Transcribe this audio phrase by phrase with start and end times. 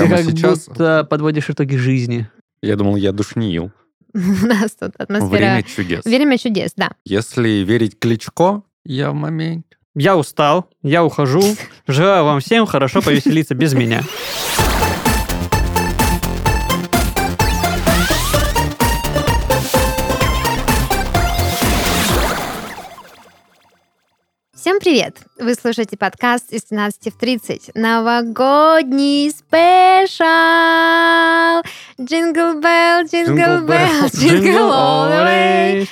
[0.00, 0.68] прямо Ты как сейчас.
[0.68, 2.28] будто подводишь итоги жизни.
[2.62, 3.70] Я думал, я душнил.
[4.14, 5.28] У нас тут атмосфера...
[5.28, 6.04] Время чудес.
[6.04, 6.90] Время чудес, да.
[7.04, 9.64] Если верить Кличко, я в моменте.
[9.94, 11.42] Я устал, я ухожу.
[11.86, 14.02] Желаю вам всем хорошо повеселиться без меня.
[24.66, 25.18] Всем привет!
[25.38, 27.70] Вы слушаете подкаст из 17 в 30.
[27.76, 30.26] Новогодний спешал
[32.00, 35.86] Jingle bell, jingle bell, jingle all.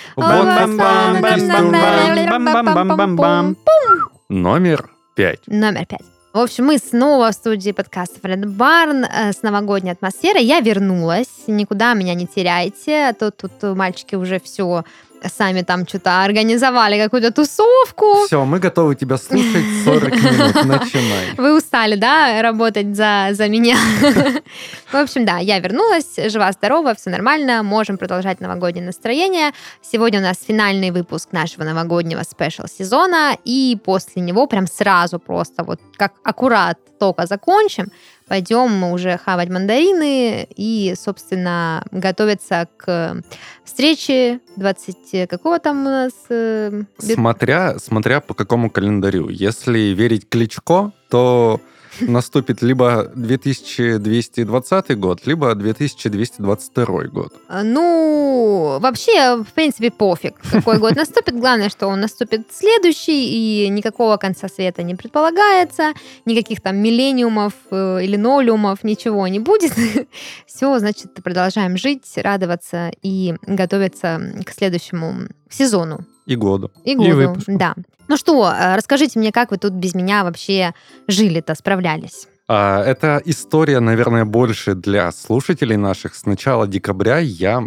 [4.29, 5.47] Номер пять.
[5.47, 6.03] Номер пять.
[6.33, 10.43] В общем, мы снова в студии подкаста Фред Барн с новогодней атмосферой.
[10.43, 14.83] Я вернулась, никуда меня не теряйте, а то тут мальчики уже все
[15.29, 18.27] сами там что-то организовали, какую-то тусовку.
[18.27, 20.55] Все, мы готовы тебя слушать 40 минут.
[20.65, 21.35] Начинай.
[21.37, 23.77] Вы устали, да, работать за, за меня?
[24.93, 29.53] В общем, да, я вернулась, жива-здорова, все нормально, можем продолжать новогоднее настроение.
[29.83, 35.81] Сегодня у нас финальный выпуск нашего новогоднего спешл-сезона, и после него прям сразу просто вот
[35.97, 37.91] как аккурат только закончим,
[38.29, 43.23] пойдем уже хавать мандарины и, собственно, готовиться к
[43.65, 45.29] встрече 20...
[45.29, 46.13] Какого там у нас?
[46.29, 49.29] э, Смотря, смотря по какому календарю.
[49.29, 51.61] Если верить Кличко, то
[52.01, 57.33] наступит либо 2220 год, либо 2222 год.
[57.49, 61.39] А, Ну, вообще, в принципе, пофиг, какой год наступит.
[61.39, 65.93] Главное, что он наступит следующий, и никакого конца света не предполагается,
[66.25, 69.73] никаких там миллениумов э, или нолиумов, ничего не будет.
[70.47, 76.71] Все, значит, продолжаем жить, радоваться и готовиться к следующему сезону И году.
[76.85, 77.17] и году.
[77.17, 77.53] выпуску.
[77.57, 77.75] да.
[78.09, 80.75] Ну что, э, расскажите мне, как вы тут без меня вообще
[81.09, 82.29] жили-то, справлялись?
[82.47, 86.15] А, это история, наверное, больше для слушателей наших.
[86.15, 87.63] С начала декабря я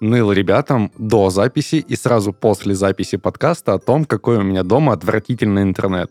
[0.00, 4.92] ныл ребятам до записи и сразу после записи подкаста о том, какой у меня дома
[4.92, 6.10] отвратительный интернет.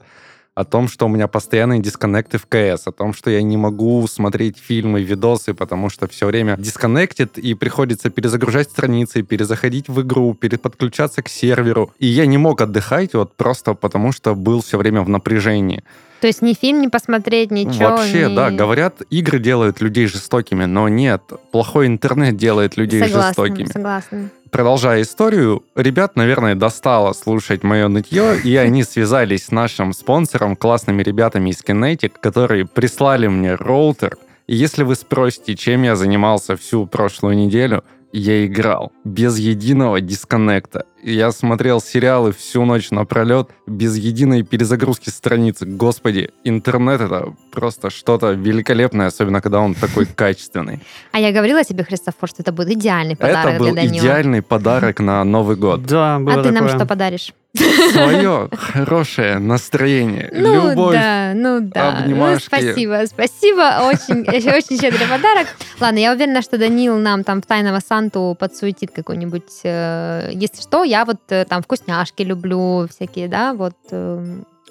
[0.56, 4.06] О том, что у меня постоянные дисконнекты в КС, о том, что я не могу
[4.08, 10.34] смотреть фильмы, видосы, потому что все время дисконнектит, и приходится перезагружать страницы, перезаходить в игру,
[10.34, 11.92] переподключаться к серверу.
[12.00, 15.84] И я не мог отдыхать вот просто потому, что был все время в напряжении.
[16.20, 17.92] То есть ни фильм не посмотреть, ничего?
[17.92, 21.22] Вообще, ни- да, говорят, игры делают людей жестокими, но нет,
[21.52, 23.68] плохой интернет делает людей согласна, жестокими.
[23.68, 24.30] Согласна.
[24.52, 31.04] Продолжая историю, ребят, наверное, достало слушать мое нытье, и они связались с нашим спонсором, классными
[31.04, 34.18] ребятами из Kinetic, которые прислали мне роутер.
[34.48, 40.86] И если вы спросите, чем я занимался всю прошлую неделю, я играл без единого дисконнекта.
[41.02, 45.66] Я смотрел сериалы всю ночь напролет без единой перезагрузки страницы.
[45.66, 50.82] Господи, интернет это просто что-то великолепное, особенно когда он такой качественный.
[51.12, 54.02] А я говорила тебе, Христофор, что это будет идеальный подарок Это был для Данила.
[54.04, 55.84] идеальный подарок на Новый год.
[55.86, 57.34] Да, было А ты нам что подаришь?
[57.56, 60.94] Свое хорошее настроение, Ну любовь.
[60.94, 61.92] да, ну да.
[61.92, 62.46] Ну, обнимашки.
[62.46, 63.82] спасибо, спасибо.
[63.88, 64.22] Очень,
[64.56, 65.48] очень щедрый подарок.
[65.80, 69.62] Ладно, я уверена, что Данил нам там в тайного Санту подсуетит какой-нибудь.
[69.64, 74.24] э, Если что, я вот э, там вкусняшки люблю всякие, да, вот э,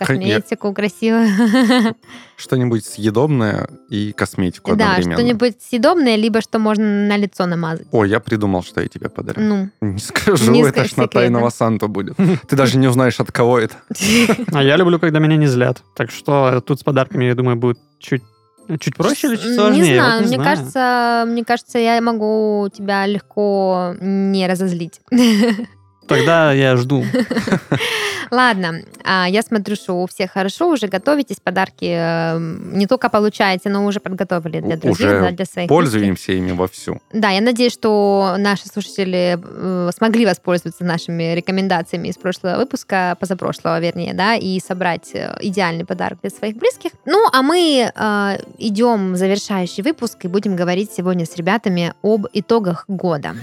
[0.07, 1.29] косметику красивую.
[2.37, 5.17] Что-нибудь съедобное и косметику Да, одновременно.
[5.17, 7.87] что-нибудь съедобное, либо что можно на лицо намазать.
[7.91, 9.41] О, я придумал, что я тебе подарю.
[9.43, 11.09] Ну, Не скажу, Не это ж на секретно.
[11.09, 12.17] тайного Санту будет.
[12.49, 13.75] Ты даже не узнаешь, от кого это.
[14.53, 15.83] А я люблю, когда меня не злят.
[15.97, 18.23] Так что тут с подарками, я думаю, будет чуть,
[18.81, 19.83] чуть проще или чуть сложнее?
[19.83, 20.57] Не Вот знаю, не мне знаю.
[20.57, 25.01] кажется, мне кажется, я могу тебя легко не разозлить.
[26.09, 27.05] Тогда я жду.
[28.31, 33.71] Ладно, а, я смотрю, что у всех хорошо, уже готовитесь, подарки э, не только получаете,
[33.71, 35.69] но уже подготовили для друзей, Уже да, для своих близких.
[35.69, 37.01] Пользуемся ими вовсю.
[37.13, 43.81] Да, я надеюсь, что наши слушатели э, смогли воспользоваться нашими рекомендациями из прошлого выпуска, позапрошлого,
[43.81, 46.93] вернее, да, и собрать э, идеальный подарок для своих близких.
[47.07, 52.27] Ну, а мы э, идем в завершающий выпуск и будем говорить сегодня с ребятами об
[52.33, 53.35] итогах года.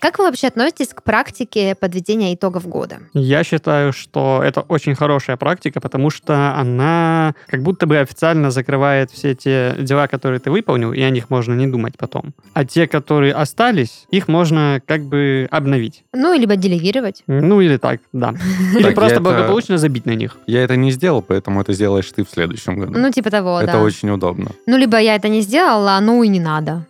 [0.00, 3.00] Как вы вообще относитесь к практике подведения итогов года?
[3.12, 9.10] Я считаю, что это очень хорошая практика, потому что она как будто бы официально закрывает
[9.10, 12.32] все те дела, которые ты выполнил, и о них можно не думать потом.
[12.54, 16.02] А те, которые остались, их можно как бы обновить.
[16.14, 17.22] Ну, либо делегировать.
[17.26, 18.34] Ну или так, да.
[18.74, 20.38] Или просто это- благополучно забить на них.
[20.46, 22.98] Я это не сделал, поэтому это сделаешь ты в следующем году.
[22.98, 23.82] Ну, типа того, это да.
[23.82, 24.52] очень удобно.
[24.66, 26.86] Ну, либо я это не сделала, ну и не надо.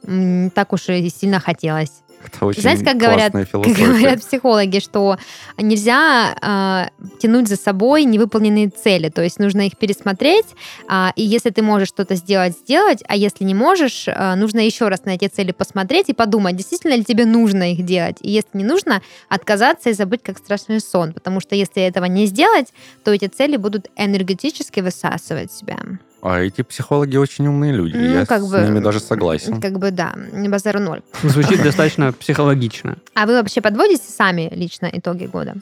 [0.55, 1.91] Так уж и сильно хотелось.
[2.25, 5.17] Это очень Знаете, как говорят, как говорят психологи, что
[5.57, 10.47] нельзя а, тянуть за собой невыполненные цели, то есть нужно их пересмотреть,
[10.89, 14.89] а, и если ты можешь что-то сделать, сделать, а если не можешь, а, нужно еще
[14.89, 18.51] раз на эти цели посмотреть и подумать, действительно ли тебе нужно их делать, и если
[18.59, 22.73] не нужно, отказаться и забыть как страшный сон, потому что если этого не сделать,
[23.05, 25.79] то эти цели будут энергетически высасывать себя.
[26.23, 27.97] А эти психологи очень умные люди.
[27.97, 29.61] Ну, Я как с бы- ними даже согласен.
[29.61, 30.15] Как бы да,
[30.49, 31.01] базар ноль.
[31.23, 32.97] Звучит достаточно психологично.
[33.15, 35.55] А вы вообще подводите сами лично итоги года?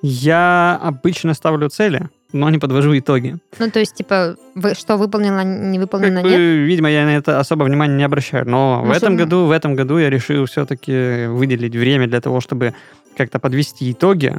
[0.00, 3.36] Я обычно ставлю цели, но не подвожу итоги.
[3.58, 6.38] Ну, то есть, типа, вы, что выполнено, не Как выполнено, бы, нет?
[6.38, 8.48] видимо, я на это особо внимания не обращаю.
[8.48, 12.20] Но в Может, этом м- году, в этом году я решил все-таки выделить время для
[12.20, 12.74] того, чтобы
[13.16, 14.36] как-то подвести итоги.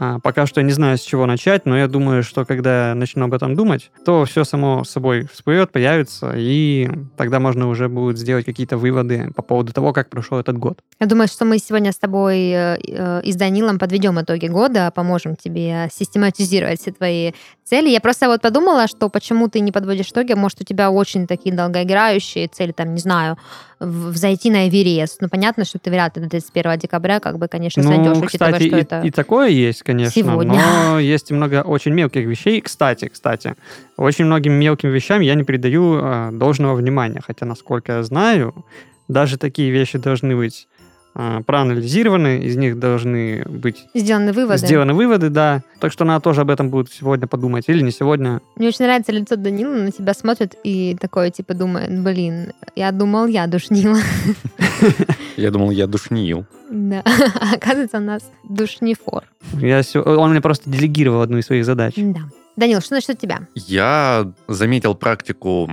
[0.00, 3.34] А, Пока что не знаю, с чего начать, но я думаю, что когда начну об
[3.34, 6.88] этом думать, то все само собой всплывет, появится, и
[7.18, 10.78] тогда можно уже будет сделать какие-то выводы по поводу того, как прошел этот год.
[10.98, 14.90] Я думаю, что мы сегодня с тобой э, э, и с Данилом подведем итоги года,
[14.90, 17.32] поможем тебе систематизировать все твои
[17.64, 17.90] цели.
[17.90, 21.54] Я просто вот подумала, что почему ты не подводишь итоги, может, у тебя очень такие
[21.54, 23.36] долгоиграющие цели, там, не знаю,
[23.80, 25.20] взойти на Эверест.
[25.20, 28.66] Ну, понятно, что ты вряд ли до 31 декабря, как бы, конечно, Ну, учитывая, кстати,
[28.66, 29.00] что и, это...
[29.00, 30.60] и такое есть, конечно, Сегодня.
[30.60, 32.60] но есть много очень мелких вещей.
[32.60, 33.54] Кстати, кстати,
[33.96, 38.54] очень многим мелким вещам я не придаю э, должного внимания, хотя, насколько я знаю,
[39.08, 40.68] даже такие вещи должны быть
[41.14, 44.58] проанализированы, из них должны быть Сделаны выводы.
[44.58, 45.62] сделаны выводы, да.
[45.80, 48.40] Так что надо тоже об этом будет сегодня подумать, или не сегодня.
[48.56, 53.26] Мне очень нравится лицо Данила, на тебя смотрит и такое, типа, думает, блин, я думал,
[53.26, 53.98] я душнила.
[55.36, 56.44] Я думал, я душнил.
[56.70, 57.02] Да.
[57.04, 59.24] А оказывается, у нас душнифор.
[59.54, 61.94] Я сё- Он мне просто делегировал одну из своих задач.
[61.96, 62.20] Да.
[62.56, 63.40] Данил, что насчет тебя?
[63.54, 65.70] Я заметил практику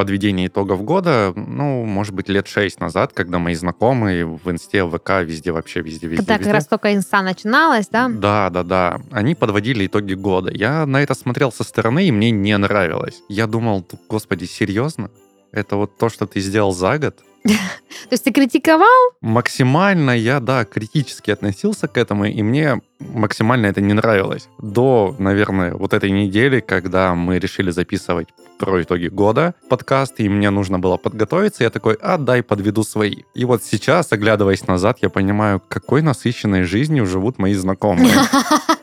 [0.00, 4.96] подведения итогов года, ну, может быть, лет шесть назад, когда мои знакомые в Инсте, в
[4.96, 6.52] ВК, везде вообще, везде, везде, Когда как везде.
[6.52, 8.08] раз только инста начиналась, да?
[8.08, 9.00] Да, да, да.
[9.10, 10.50] Они подводили итоги года.
[10.54, 13.20] Я на это смотрел со стороны, и мне не нравилось.
[13.28, 15.10] Я думал, господи, серьезно?
[15.52, 17.18] Это вот то, что ты сделал за год?
[17.44, 19.12] То есть ты критиковал?
[19.20, 24.48] Максимально я, да, критически относился к этому, и мне максимально это не нравилось.
[24.58, 28.28] До, наверное, вот этой недели, когда мы решили записывать
[28.58, 33.22] про итоги года подкаст, и мне нужно было подготовиться, я такой, а дай подведу свои.
[33.34, 38.12] И вот сейчас, оглядываясь назад, я понимаю, какой насыщенной жизнью живут мои знакомые.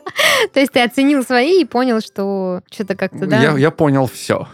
[0.52, 3.40] То есть ты оценил свои и понял, что что-то как-то, да?
[3.40, 4.48] Я, я понял все.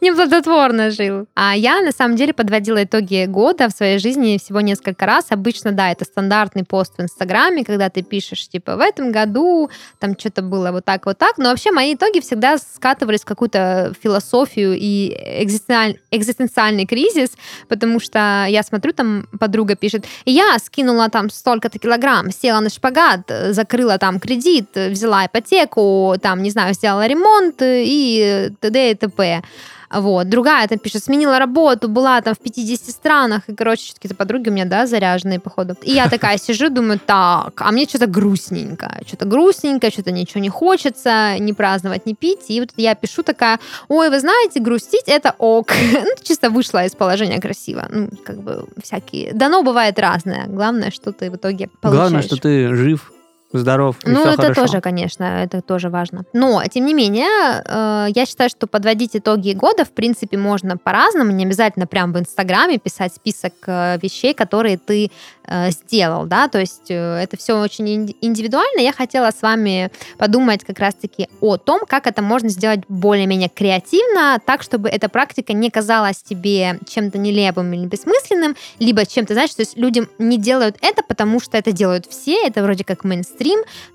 [0.00, 1.26] неплодотворно жил.
[1.34, 5.26] А я, на самом деле, подводила итоги года в своей жизни всего несколько раз.
[5.30, 10.18] Обычно, да, это стандартный пост в Инстаграме, когда ты пишешь, типа, в этом году там
[10.18, 11.38] что-то было вот так, вот так.
[11.38, 17.30] Но вообще мои итоги всегда скатывались в какую-то философию и экзистенциаль- экзистенциальный кризис,
[17.68, 23.30] потому что я смотрю, там подруга пишет, я скинула там столько-то килограмм, села на шпагат,
[23.50, 28.90] закрыла там кредит, э, взяла ипотеку, там, не знаю, сделала ремонт и т.д.
[28.90, 29.42] и т.п.
[29.90, 30.28] Вот.
[30.28, 34.52] Другая там пишет, сменила работу, была там в 50 странах, и, короче, какие-то подруги у
[34.52, 35.74] меня, да, заряженные, походу.
[35.82, 40.48] И я такая сижу, думаю, так, а мне что-то грустненько, что-то грустненько, что-то ничего не
[40.48, 42.50] хочется, не праздновать, не пить.
[42.50, 43.58] И вот я пишу такая,
[43.88, 45.72] ой, вы знаете, грустить это ок.
[46.00, 47.86] Ну, чисто вышла из положения красиво.
[47.90, 49.32] Ну, как бы всякие...
[49.32, 50.46] Дано бывает разное.
[50.46, 52.10] Главное, что ты в итоге получаешь.
[52.10, 53.12] Главное, что ты жив,
[53.58, 54.62] здоров, и Ну, всё это хорошо.
[54.62, 56.24] тоже, конечно, это тоже важно.
[56.32, 57.26] Но, тем не менее,
[57.64, 62.18] э, я считаю, что подводить итоги года, в принципе, можно по-разному, не обязательно прям в
[62.18, 65.10] Инстаграме писать список э, вещей, которые ты
[65.46, 68.80] э, сделал, да, то есть э, это все очень инди- индивидуально.
[68.80, 74.38] Я хотела с вами подумать как раз-таки о том, как это можно сделать более-менее креативно,
[74.44, 79.62] так, чтобы эта практика не казалась тебе чем-то нелепым или бессмысленным, либо чем-то, знаешь, то
[79.62, 83.39] есть люди не делают это, потому что это делают все, это вроде как мейнстрим,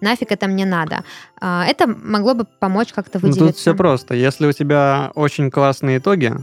[0.02, 1.04] нафиг это мне надо.
[1.42, 3.48] А, Это могло бы помочь как-то Ну, выделиться.
[3.54, 4.14] тут все просто.
[4.16, 6.34] Если у тебя очень классные итоги,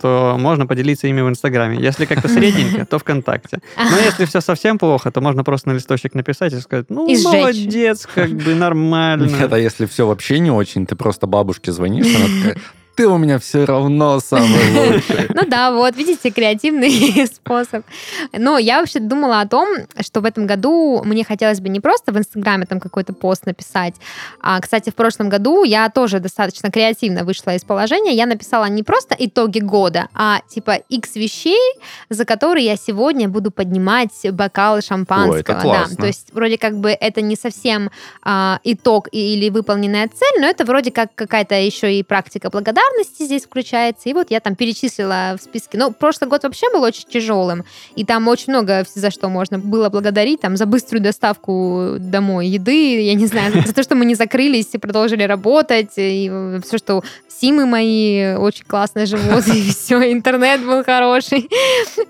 [0.00, 1.78] то можно поделиться ими в Инстаграме.
[1.80, 3.60] Если как-то средненько, то ВКонтакте.
[3.76, 7.16] Но если все совсем плохо, то можно просто на листочек написать и сказать, ну, И
[7.22, 9.24] молодец, как бы нормально.
[9.24, 12.62] Нет, а если все вообще не очень, ты просто бабушке звонишь, она такая,
[12.96, 15.28] ты у меня все равно самый лучший.
[15.34, 17.84] Ну да, вот, видите, креативный способ.
[18.32, 19.68] Но я вообще думала о том,
[20.00, 23.94] что в этом году мне хотелось бы не просто в Инстаграме там какой-то пост написать,
[24.40, 28.14] а, кстати, в прошлом году я тоже достаточно креативно вышла из положения.
[28.14, 31.60] Я написала не просто итоги года, а типа X вещей,
[32.08, 35.34] за которые я сегодня буду поднимать бокалы шампанского.
[35.34, 35.96] Ой, это да.
[35.96, 37.90] То есть вроде как бы это не совсем
[38.22, 43.22] а, итог или выполненная цель, но это вроде как какая-то еще и практика благодарности, благодарности
[43.24, 44.08] здесь включается.
[44.08, 45.78] И вот я там перечислила в списке.
[45.78, 47.64] Ну, прошлый год вообще был очень тяжелым.
[47.94, 50.40] И там очень много за что можно было благодарить.
[50.40, 54.68] Там за быструю доставку домой еды, я не знаю, за то, что мы не закрылись
[54.72, 55.92] и продолжили работать.
[55.96, 59.46] И все, что симы мои очень классно живут.
[59.56, 61.48] И все, интернет был хороший.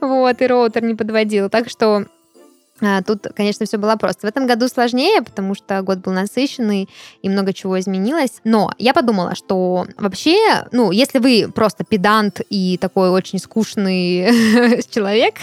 [0.00, 1.48] Вот, и роутер не подводил.
[1.48, 2.06] Так что
[3.06, 4.26] Тут, конечно, все было просто.
[4.26, 6.88] В этом году сложнее, потому что год был насыщенный
[7.22, 8.40] и много чего изменилось.
[8.44, 15.34] Но я подумала, что вообще, ну, если вы просто педант и такой очень скучный человек,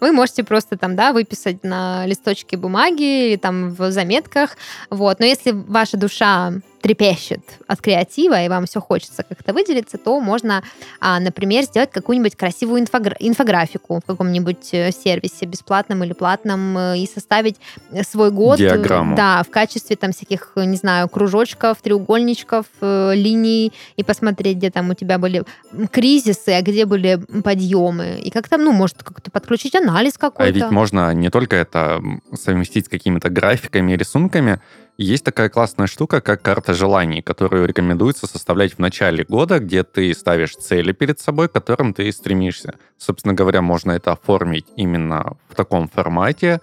[0.00, 4.56] вы можете просто там, да, выписать на листочке бумаги или там в заметках.
[4.90, 5.20] Вот.
[5.20, 6.54] Но если ваша душа
[6.84, 10.62] трепещет от креатива, и вам все хочется как-то выделиться, то можно,
[11.00, 16.98] а, например, сделать какую-нибудь красивую инфогра- инфографику в каком-нибудь э, сервисе, бесплатном или платном, э,
[16.98, 17.56] и составить
[18.06, 18.60] свой год.
[18.60, 19.16] Э, Диаграмму.
[19.16, 24.94] Да, в качестве там всяких, не знаю, кружочков, треугольничков, линий, и посмотреть, где там у
[24.94, 25.42] тебя были
[25.90, 28.20] кризисы, а где были подъемы.
[28.22, 30.50] И как-то, ну, может, как-то подключить анализ какой-то.
[30.50, 32.02] А ведь можно не только это
[32.34, 34.60] совместить с какими-то графиками и рисунками,
[34.96, 40.14] есть такая классная штука, как карта желаний, которую рекомендуется составлять в начале года, где ты
[40.14, 42.74] ставишь цели перед собой, к которым ты стремишься.
[42.96, 46.60] Собственно говоря, можно это оформить именно в таком формате,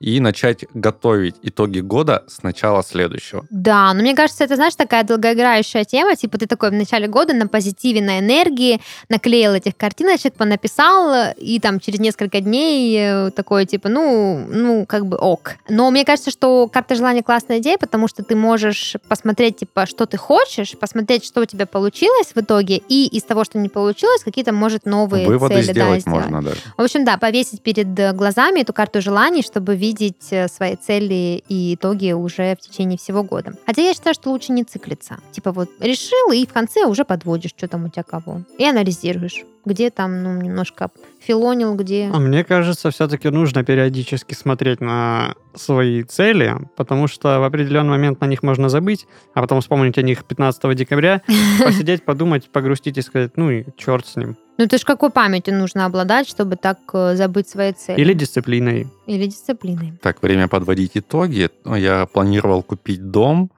[0.00, 3.44] и начать готовить итоги года с начала следующего.
[3.50, 7.34] Да, но мне кажется, это, знаешь, такая долгоиграющая тема, типа ты такой в начале года
[7.34, 8.80] на позитиве, на энергии,
[9.10, 15.06] наклеил этих картиночек, понаписал, и там через несколько дней э, такой, типа, ну, ну, как
[15.06, 15.56] бы ок.
[15.68, 20.06] Но мне кажется, что карта желания классная идея, потому что ты можешь посмотреть, типа, что
[20.06, 24.24] ты хочешь, посмотреть, что у тебя получилось в итоге, и из того, что не получилось,
[24.24, 26.60] какие-то, может, новые Выводы цели сделать да, можно даже.
[26.78, 30.76] В общем, да, повесить перед э, глазами эту карту желаний, чтобы видеть видеть э, свои
[30.76, 33.54] цели и итоги уже в течение всего года.
[33.66, 35.18] Хотя я считаю, что лучше не циклиться.
[35.32, 38.42] Типа вот решил, и в конце уже подводишь, что там у тебя кого.
[38.58, 42.10] И анализируешь где там, ну, немножко филонил, где...
[42.12, 48.20] А мне кажется, все-таки нужно периодически смотреть на свои цели, потому что в определенный момент
[48.22, 51.20] на них можно забыть, а потом вспомнить о них 15 декабря,
[51.62, 54.36] посидеть, подумать, погрустить и сказать, ну и черт с ним.
[54.60, 57.98] Ну, ты ж какой памятью нужно обладать, чтобы так э, забыть свои цели?
[57.98, 58.86] Или дисциплиной.
[59.06, 59.94] Или дисциплиной.
[60.02, 61.48] Так, время подводить итоги.
[61.64, 63.50] Я планировал купить дом,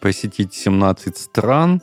[0.00, 1.80] посетить 17 стран,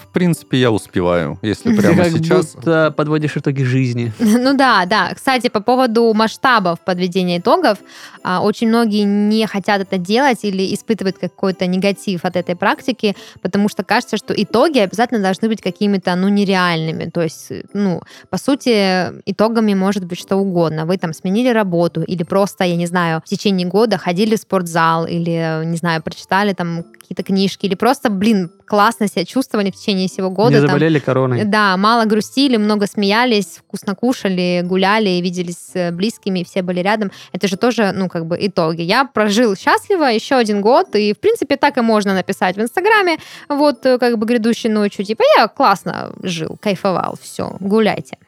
[0.00, 2.54] в принципе, я успеваю, если прямо как сейчас...
[2.54, 4.12] будто подводишь итоги жизни.
[4.48, 5.12] Ну да, да.
[5.14, 7.78] Кстати, по поводу масштабов подведения итогов,
[8.22, 13.68] а, очень многие не хотят это делать или испытывают какой-то негатив от этой практики, потому
[13.68, 17.10] что кажется, что итоги обязательно должны быть какими-то, ну, нереальными.
[17.10, 18.00] То есть, ну,
[18.30, 20.86] по сути, итогами может быть что угодно.
[20.86, 25.06] Вы там сменили работу или просто, я не знаю, в течение года ходили в спортзал
[25.06, 29.87] или, не знаю, прочитали там какие-то книжки или просто, блин, классно себя чувствовали в течение
[30.08, 30.50] всего года.
[30.50, 31.44] Не заболели там, короной.
[31.44, 37.10] Да, мало грустили, много смеялись, вкусно кушали, гуляли, виделись с близкими, все были рядом.
[37.32, 38.82] Это же тоже, ну, как бы итоги.
[38.82, 43.18] Я прожил счастливо еще один год, и, в принципе, так и можно написать в Инстаграме,
[43.48, 48.18] вот, э, как бы грядущей ночью, типа, я классно жил, кайфовал, все, гуляйте.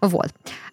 [0.00, 0.28] Вот.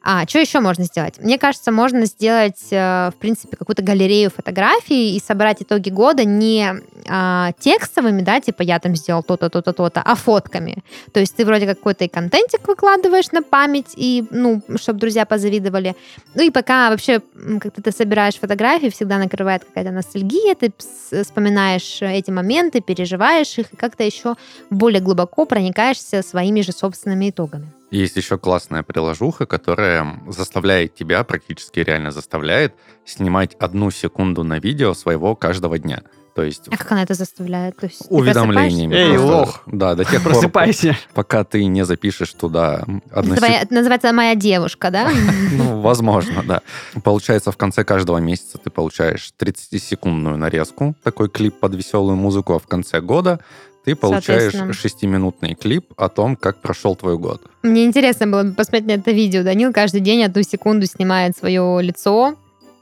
[0.10, 1.16] А что еще можно сделать?
[1.20, 6.76] Мне кажется, можно сделать, э, в принципе, какую-то галерею фотографий и собрать итоги года не
[7.10, 10.78] а, текстовыми, да, типа я там сделал то-то, то-то, то-то, а фотками.
[11.12, 15.94] То есть ты вроде какой-то и контентик выкладываешь на память, и, ну, чтобы друзья позавидовали.
[16.36, 17.22] Ну и пока вообще,
[17.60, 20.72] как ты собираешь фотографии, всегда накрывает какая-то ностальгия, ты
[21.22, 24.36] вспоминаешь эти моменты, переживаешь их, и как-то еще
[24.70, 27.77] более глубоко проникаешься своими же собственными итогами.
[27.90, 32.74] Есть еще классная приложуха, которая заставляет тебя, практически реально заставляет,
[33.06, 36.02] снимать одну секунду на видео своего каждого дня.
[36.36, 36.68] То есть...
[36.68, 37.78] А как она это заставляет?
[37.78, 38.94] То есть уведомлениями.
[38.94, 39.64] Эй, лох!
[39.66, 40.90] Да, до тех Просыпайся.
[40.90, 42.84] пор, пока ты не запишешь туда...
[43.10, 43.72] Одну Твоя, сек...
[43.72, 45.10] Называется «Моя девушка», да?
[45.54, 46.62] Ну, возможно, да.
[47.04, 52.60] Получается, в конце каждого месяца ты получаешь 30-секундную нарезку, такой клип под веселую музыку, а
[52.60, 53.40] в конце года
[53.88, 57.42] ты получаешь шестиминутный клип о том, как прошел твой год.
[57.64, 59.44] Мне интересно было бы посмотреть на это видео.
[59.44, 62.36] Данил каждый день одну секунду снимает свое лицо,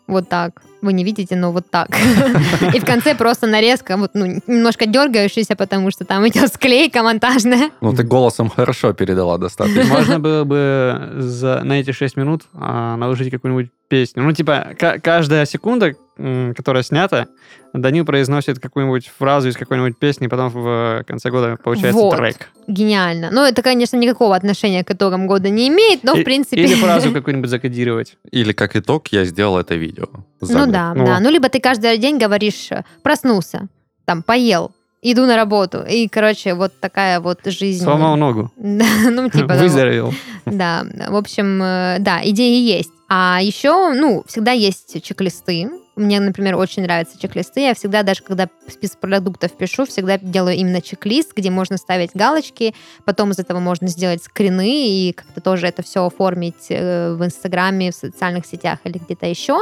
[0.07, 0.63] вот так.
[0.81, 1.89] Вы не видите, но вот так.
[2.73, 7.69] И в конце просто нарезка, вот, ну, немножко дергающаяся, потому что там идет склейка монтажная.
[7.81, 9.83] Ну, ты голосом хорошо передала достаточно.
[9.85, 14.23] Можно было бы за, на эти 6 минут а, наложить какую-нибудь песню.
[14.23, 17.27] Ну, типа, каждая секунда, которая снята,
[17.73, 22.15] Данил произносит какую-нибудь фразу из какой-нибудь песни, и потом в конце года получается вот.
[22.15, 22.49] трек.
[22.67, 23.29] Гениально.
[23.31, 26.63] Ну, это, конечно, никакого отношения к итогам года не имеет, но, и, в принципе...
[26.63, 28.17] Или фразу какую-нибудь закодировать.
[28.31, 30.07] Или как итог я сделал это видео.
[30.41, 31.05] Ну да, ну.
[31.05, 31.19] да.
[31.19, 32.69] Ну, либо ты каждый день говоришь,
[33.03, 33.67] проснулся,
[34.05, 35.83] там, поел, иду на работу.
[35.87, 37.83] И, короче, вот такая вот жизнь.
[37.83, 38.51] Сломал ногу.
[38.57, 39.55] Да, ну, типа.
[39.55, 40.13] Выздоровел.
[40.45, 42.91] Да, в общем, э, да, идеи есть.
[43.07, 45.69] А еще, ну, всегда есть чек-листы.
[45.95, 47.61] Мне, например, очень нравятся чек-листы.
[47.61, 52.75] Я всегда, даже когда список продуктов пишу, всегда делаю именно чек-лист, где можно ставить галочки,
[53.05, 57.91] потом из этого можно сделать скрины и как-то тоже это все оформить э, в Инстаграме,
[57.91, 59.61] в социальных сетях или где-то еще.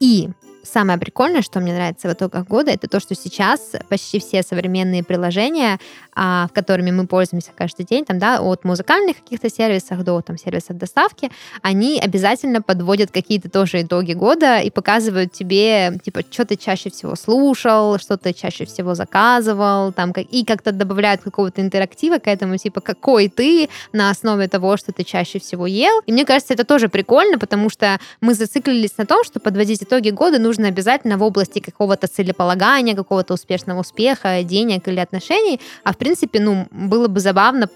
[0.00, 0.30] И
[0.66, 5.02] самое прикольное, что мне нравится в итогах года, это то, что сейчас почти все современные
[5.02, 5.78] приложения,
[6.14, 10.76] а, которыми мы пользуемся каждый день, там, да, от музыкальных каких-то сервисов до там, сервисов
[10.78, 11.30] доставки,
[11.62, 17.16] они обязательно подводят какие-то тоже итоги года и показывают тебе, типа, что ты чаще всего
[17.16, 22.56] слушал, что ты чаще всего заказывал, там, как, и как-то добавляют какого-то интерактива к этому,
[22.56, 26.00] типа, какой ты на основе того, что ты чаще всего ел.
[26.06, 30.10] И мне кажется, это тоже прикольно, потому что мы зациклились на том, что подводить итоги
[30.10, 35.60] года нужно нужно обязательно в области какого-то целеполагания, какого-то успешного успеха, денег или отношений.
[35.84, 37.68] А в принципе, ну, было бы забавно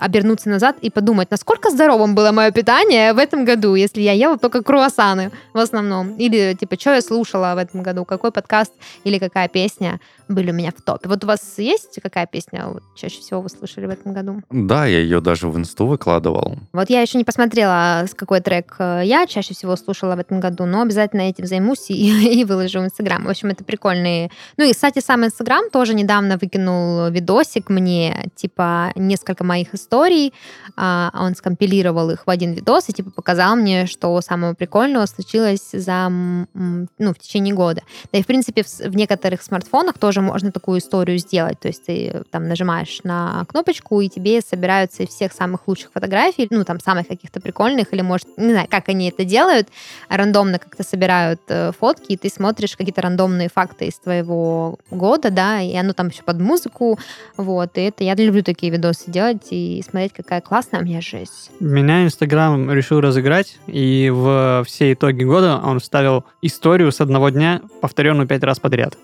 [0.00, 4.36] обернуться назад и подумать, насколько здоровым было мое питание в этом году, если я ела
[4.36, 6.16] только круассаны в основном.
[6.18, 8.72] Или, типа, что я слушала в этом году, какой подкаст
[9.04, 11.08] или какая песня были у меня в топе.
[11.08, 14.42] Вот у вас есть какая песня чаще всего вы слушали в этом году?
[14.50, 16.58] Да, я ее даже в инсту выкладывал.
[16.72, 20.40] Вот я еще не посмотрела, с какой трек э, я чаще всего слушала в этом
[20.40, 21.94] году, но обязательно этим займусь и
[22.30, 23.24] и выложу в Инстаграм.
[23.24, 24.30] В общем, это прикольные...
[24.56, 30.32] Ну и, кстати, сам Инстаграм тоже недавно выкинул видосик мне, типа, несколько моих историй.
[30.76, 35.70] А, он скомпилировал их в один видос и, типа, показал мне, что самого прикольного случилось
[35.72, 37.82] за, ну, в течение года.
[38.12, 41.58] Да и, в принципе, в, некоторых смартфонах тоже можно такую историю сделать.
[41.60, 46.64] То есть ты там нажимаешь на кнопочку, и тебе собираются всех самых лучших фотографий, ну,
[46.64, 49.68] там, самых каких-то прикольных, или, может, не знаю, как они это делают,
[50.08, 55.60] рандомно как-то собирают э, фотки, и ты смотришь какие-то рандомные факты из твоего года, да,
[55.60, 56.98] и оно там еще под музыку,
[57.36, 61.30] вот, и это я люблю такие видосы делать и смотреть, какая классная у меня жизнь.
[61.60, 67.60] Меня Инстаграм решил разыграть, и в все итоги года он вставил историю с одного дня,
[67.80, 68.96] повторенную пять раз подряд.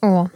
[0.00, 0.28] О.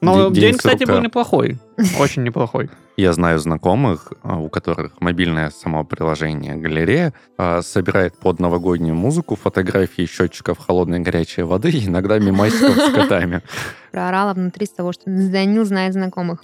[0.00, 1.58] Но день, день кстати, был неплохой.
[1.98, 2.70] Очень неплохой.
[2.96, 9.36] Я знаю знакомых, а, у которых мобильное само приложение галерея а, собирает под новогоднюю музыку
[9.36, 13.42] фотографии счетчиков холодной и горячей воды и иногда мимасиков с котами.
[13.90, 16.42] Проорала внутри с того, что Данил знает знакомых.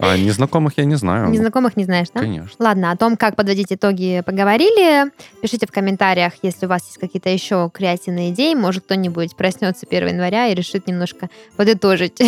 [0.00, 1.28] А незнакомых я не знаю.
[1.28, 2.20] Незнакомых не знаешь, да?
[2.20, 2.52] Конечно.
[2.58, 5.12] Ладно, о том, как подводить итоги, поговорили.
[5.40, 8.54] Пишите в комментариях, если у вас есть какие-то еще креативные идеи.
[8.54, 12.18] Может, кто-нибудь проснется 1 января и решит немножко подытожить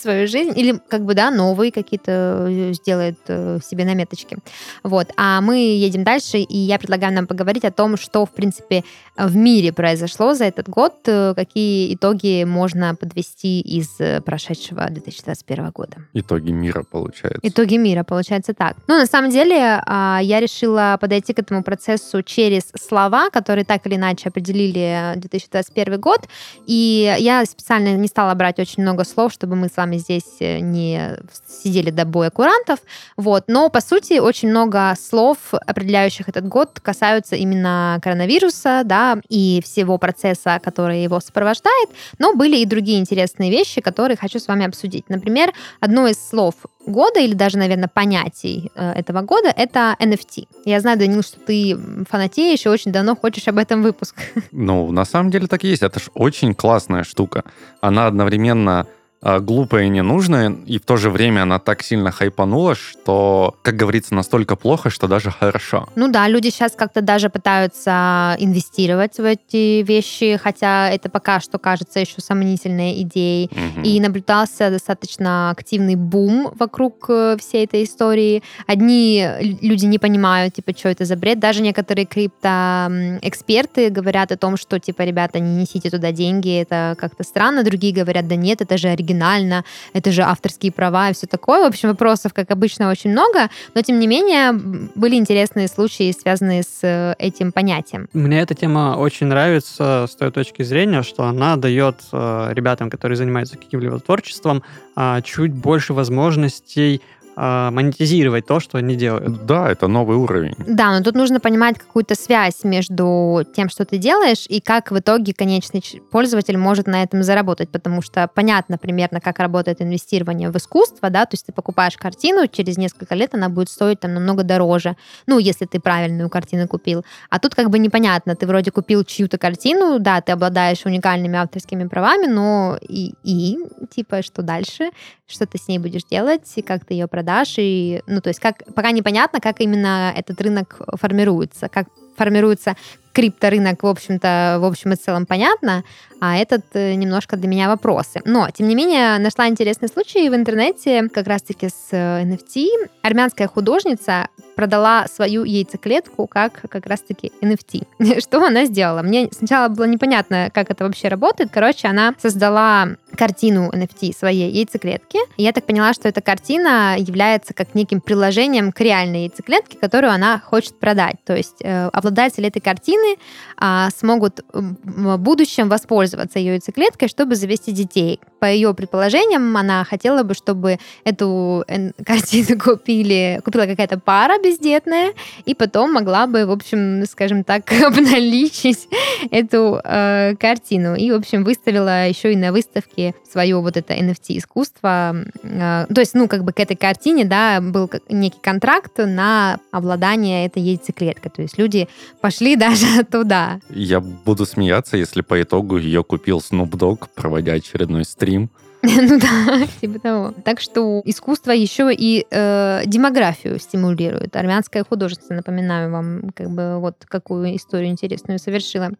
[0.00, 0.52] свою жизнь.
[0.54, 1.30] Или, как бы, да,
[1.68, 4.36] новые какие-то э, сделает э, себе наметочки.
[4.82, 5.08] Вот.
[5.16, 8.82] А мы едем дальше, и я предлагаю нам поговорить о том, что, в принципе,
[9.16, 13.88] в мире произошло за этот год, э, какие итоги можно подвести из
[14.24, 15.96] прошедшего 2021 года.
[16.14, 17.40] Итоги мира, получается.
[17.42, 18.76] Итоги мира, получается так.
[18.88, 23.86] Ну, на самом деле, а, я решила подойти к этому процессу через слова, которые так
[23.86, 26.28] или иначе определили 2021 год,
[26.66, 31.18] и я специально не стала брать очень много слов, чтобы мы с вами здесь не
[31.62, 32.80] сидели до боя курантов,
[33.16, 33.44] вот.
[33.48, 39.98] Но, по сути, очень много слов, определяющих этот год, касаются именно коронавируса, да, и всего
[39.98, 45.08] процесса, который его сопровождает, но были и другие интересные вещи, которые хочу с вами обсудить.
[45.08, 46.54] Например, одно из слов
[46.88, 50.48] года или даже, наверное, понятий э, этого года это NFT.
[50.64, 51.76] Я знаю, Данил, что ты
[52.08, 54.16] фанатеешь и очень давно хочешь об этом выпуск.
[54.50, 55.82] Ну, на самом деле так и есть.
[55.82, 57.44] Это же очень классная штука.
[57.80, 58.86] Она одновременно
[59.22, 64.14] глупая и ненужная, и в то же время она так сильно хайпанула, что, как говорится,
[64.14, 65.88] настолько плохо, что даже хорошо.
[65.96, 71.58] Ну да, люди сейчас как-то даже пытаются инвестировать в эти вещи, хотя это пока что
[71.58, 73.50] кажется еще сомнительной идеей.
[73.50, 73.84] Угу.
[73.84, 78.42] И наблюдался достаточно активный бум вокруг э, всей этой истории.
[78.66, 79.26] Одни
[79.60, 81.40] люди не понимают, типа, что это за бред.
[81.40, 87.24] Даже некоторые криптоэксперты говорят о том, что, типа, ребята, не несите туда деньги, это как-то
[87.24, 87.64] странно.
[87.64, 91.62] Другие говорят, да нет, это же оригинально оригинально, это же авторские права и все такое.
[91.62, 94.52] В общем, вопросов, как обычно, очень много, но, тем не менее,
[94.94, 98.08] были интересные случаи, связанные с э, этим понятием.
[98.12, 103.16] Мне эта тема очень нравится с той точки зрения, что она дает э, ребятам, которые
[103.16, 104.62] занимаются каким-либо творчеством,
[104.96, 107.00] а, чуть больше возможностей
[107.38, 109.46] монетизировать то, что они делают.
[109.46, 110.54] Да, это новый уровень.
[110.58, 114.98] Да, но тут нужно понимать какую-то связь между тем, что ты делаешь, и как в
[114.98, 120.56] итоге конечный пользователь может на этом заработать, потому что понятно примерно, как работает инвестирование в
[120.56, 124.42] искусство, да, то есть ты покупаешь картину, через несколько лет она будет стоить там намного
[124.42, 124.96] дороже,
[125.26, 127.04] ну, если ты правильную картину купил.
[127.30, 131.86] А тут как бы непонятно, ты вроде купил чью-то картину, да, ты обладаешь уникальными авторскими
[131.86, 133.58] правами, но и, и
[133.94, 134.90] типа, что дальше?
[135.26, 138.40] Что ты с ней будешь делать, и как ты ее продашь, и, ну, то есть
[138.40, 142.74] как, пока непонятно, как именно этот рынок формируется, как формируется
[143.18, 145.82] крипторынок, в общем-то, в общем и целом понятно,
[146.20, 148.20] а этот э, немножко для меня вопросы.
[148.24, 152.66] Но, тем не менее, нашла интересный случай в интернете, как раз-таки с э, NFT.
[153.02, 158.20] Армянская художница продала свою яйцеклетку как как раз-таки NFT.
[158.20, 159.02] Что она сделала?
[159.02, 161.50] Мне сначала было непонятно, как это вообще работает.
[161.52, 165.18] Короче, она создала картину NFT своей яйцеклетки.
[165.36, 170.40] Я так поняла, что эта картина является как неким приложением к реальной яйцеклетке, которую она
[170.40, 171.16] хочет продать.
[171.24, 173.07] То есть э, обладатели этой картины
[173.56, 178.20] а, смогут в будущем воспользоваться ее яйцеклеткой, чтобы завести детей.
[178.40, 181.64] По ее предположениям, она хотела бы, чтобы эту
[182.04, 185.12] картину купили, купила какая-то пара бездетная,
[185.44, 188.88] и потом могла бы, в общем, скажем так, обналичить
[189.30, 190.94] эту э, картину.
[190.94, 195.16] И, в общем, выставила еще и на выставке свое вот это NFT искусство.
[195.42, 200.46] Э, то есть, ну, как бы к этой картине, да, был некий контракт на обладание
[200.46, 201.30] этой яйцеклеткой.
[201.30, 201.88] То есть люди
[202.20, 203.60] пошли даже туда.
[203.70, 208.50] Я буду смеяться, если по итогу ее купил Snoop Dogg, проводя очередной стрим.
[209.00, 210.34] Ну да, типа того.
[210.44, 214.36] Так что искусство еще и э, демографию стимулирует.
[214.36, 218.90] Армянская художница, напоминаю вам, как бы вот какую историю интересную совершила.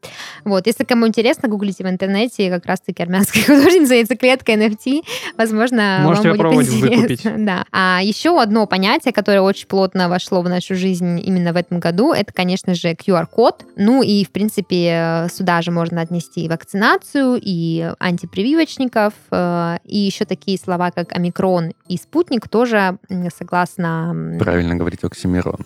[0.44, 5.02] Вот, если кому интересно, гуглите в интернете как раз-таки армянская художница, яйцеклетка NFT,
[5.36, 7.34] возможно, Можете вам будет интересно.
[7.48, 7.64] Да.
[7.72, 12.12] А еще одно понятие, которое очень плотно вошло в нашу жизнь именно в этом году,
[12.12, 13.64] это, конечно же, QR-код.
[13.76, 20.24] Ну и, в принципе, сюда же можно отнести и вакцинацию, и антипрививочников, э, и еще
[20.24, 22.98] такие слова, как омикрон и спутник, тоже
[23.36, 24.36] согласно...
[24.38, 25.58] Правильно говорить оксимирон.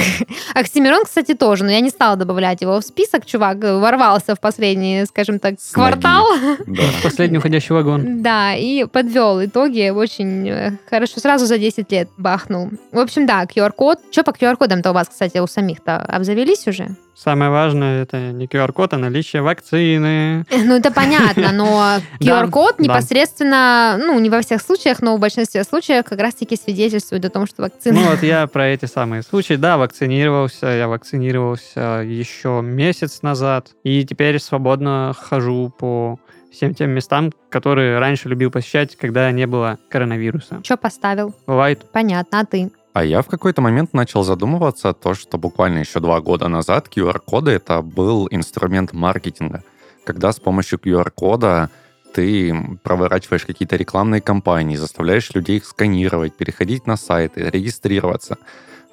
[0.54, 3.26] Оксимирон, кстати, тоже, но я не стала добавлять его в список.
[3.26, 6.26] Чувак ворвался в последний, скажем так, квартал.
[6.66, 6.82] Да.
[7.02, 8.22] Последний уходящий вагон.
[8.22, 11.20] Да, и подвел итоги очень э, хорошо.
[11.20, 12.70] Сразу за 10 лет бахнул.
[12.92, 13.98] В общем, да, QR-код.
[14.10, 16.96] Что по QR-кодам-то у вас, кстати, у самих-то обзавелись уже?
[17.22, 20.46] Самое важное это не QR-код, а наличие вакцины.
[20.50, 26.06] Ну, это понятно, но QR-код непосредственно, ну, не во всех случаях, но в большинстве случаев
[26.06, 28.00] как раз-таки свидетельствует о том, что вакцина...
[28.00, 29.54] Ну вот я про эти самые случаи.
[29.54, 30.68] Да, вакцинировался.
[30.68, 33.68] Я вакцинировался еще месяц назад.
[33.84, 36.18] И теперь свободно хожу по
[36.50, 40.60] всем тем местам, которые раньше любил посещать, когда не было коронавируса.
[40.64, 41.34] Что поставил?
[41.46, 41.84] Бывает.
[41.92, 42.70] Понятно, а ты?
[42.92, 47.52] А я в какой-то момент начал задумываться то, что буквально еще два года назад QR-коды
[47.52, 49.62] это был инструмент маркетинга,
[50.04, 51.70] когда с помощью QR-кода
[52.12, 58.38] ты проворачиваешь какие-то рекламные кампании, заставляешь людей их сканировать, переходить на сайты, регистрироваться.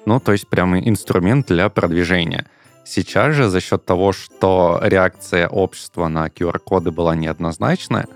[0.06, 2.46] Ну, то есть прям инструмент для продвижения.
[2.84, 8.06] Сейчас же за счет того, что реакция общества на QR-коды была неоднозначная,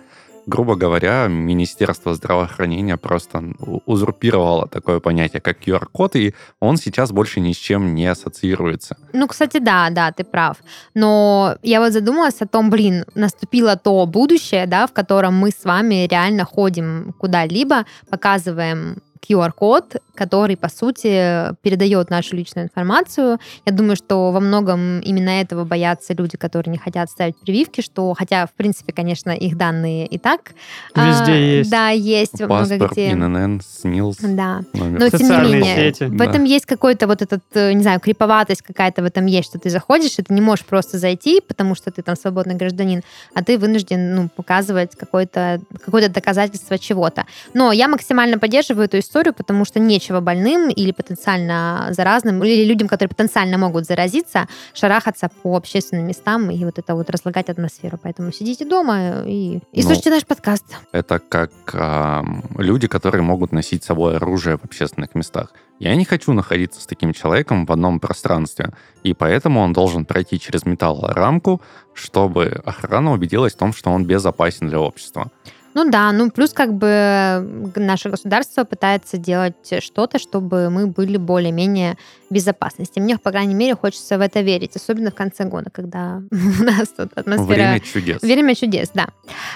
[0.46, 3.42] грубо говоря, Министерство здравоохранения просто
[3.86, 8.96] узурпировало такое понятие, как QR-код, и он сейчас больше ни с чем не ассоциируется.
[9.12, 10.56] Ну, кстати, да, да, ты прав.
[10.94, 15.64] Но я вот задумалась о том, блин, наступило то будущее, да, в котором мы с
[15.64, 18.96] вами реально ходим куда-либо, показываем
[19.28, 23.38] QR-код, который, по сути, передает нашу личную информацию.
[23.64, 28.14] Я думаю, что во многом именно этого боятся люди, которые не хотят ставить прививки, что,
[28.14, 30.52] хотя, в принципе, конечно, их данные и так...
[30.94, 31.70] Везде а, есть.
[31.70, 33.10] Да, есть во много Паспорт, где.
[33.12, 34.16] ИНН, СНИЛС.
[34.20, 34.60] Да.
[34.72, 35.00] номер.
[35.00, 36.04] Но тем не менее, сети.
[36.04, 39.58] в этом есть какой-то вот этот, э, не знаю, криповатость какая-то в этом есть, что
[39.58, 43.02] ты заходишь, и ты не можешь просто зайти, потому что ты там свободный гражданин,
[43.34, 47.24] а ты вынужден, ну, показывать какое-то какое доказательство чего-то.
[47.54, 52.88] Но я максимально поддерживаю эту историю, потому что нечего больным или потенциально заразным, или людям,
[52.88, 57.98] которые потенциально могут заразиться, шарахаться по общественным местам и вот это вот разлагать атмосферу.
[58.02, 60.64] Поэтому сидите дома и, и Ну, слушайте наш подкаст.
[60.92, 65.52] Это как ам, люди, которые могут носить с собой оружие в общественных местах.
[65.78, 68.70] Я не хочу находиться с таким человеком в одном пространстве,
[69.04, 71.60] и поэтому он должен пройти через металлорамку,
[71.94, 75.30] чтобы охрана убедилась в том, что он безопасен для общества.
[75.74, 81.96] Ну да, ну плюс как бы наше государство пытается делать что-то, чтобы мы были более-менее
[82.30, 82.98] безопасности.
[82.98, 86.88] Мне, по крайней мере, хочется в это верить, особенно в конце года, когда у нас
[86.88, 87.46] тут атмосфера...
[87.46, 88.22] Время чудес.
[88.22, 89.08] Время чудес, да.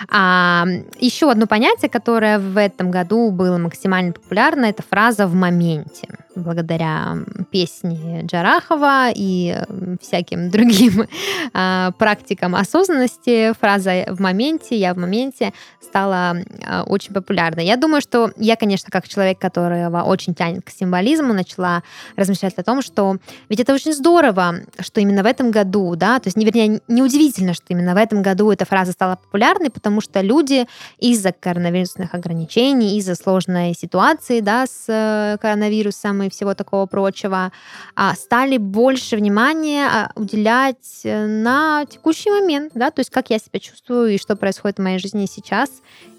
[0.09, 0.67] А,
[0.99, 6.09] еще одно понятие, которое в этом году было максимально популярно, это фраза «в моменте».
[6.37, 7.17] Благодаря
[7.51, 9.57] песне Джарахова и
[10.01, 11.07] всяким другим
[11.55, 17.65] а, практикам осознанности, фраза «в моменте», «я в моменте» стала а, очень популярной.
[17.65, 21.83] Я думаю, что я, конечно, как человек, которого очень тянет к символизму, начала
[22.17, 23.17] размышлять о том, что
[23.49, 27.65] ведь это очень здорово, что именно в этом году, да, то есть, вернее, неудивительно, что
[27.71, 30.67] именно в этом году эта фраза стала популярной, потому что люди
[30.99, 37.53] из-за коронавирусных ограничений, из-за сложной ситуации, да, с э, коронавирусом и всего такого прочего,
[37.95, 43.39] а, стали больше внимания а, уделять э, на текущий момент, да, то есть как я
[43.39, 45.71] себя чувствую и что происходит в моей жизни сейчас.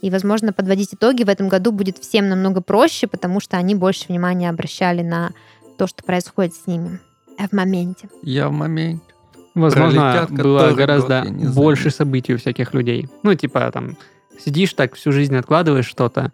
[0.02, 4.06] И, возможно, подводить итоги в этом году будет всем намного проще, потому что они больше
[4.08, 5.32] внимания обращали на
[5.78, 7.00] то, что происходит с ними
[7.38, 8.10] в моменте.
[8.24, 9.04] Я в моменте.
[9.54, 13.10] Возможно, Пролетят было гораздо год, больше событий у всяких людей.
[13.24, 13.98] Ну, типа, там,
[14.40, 16.32] сидишь так всю жизнь, откладываешь что-то,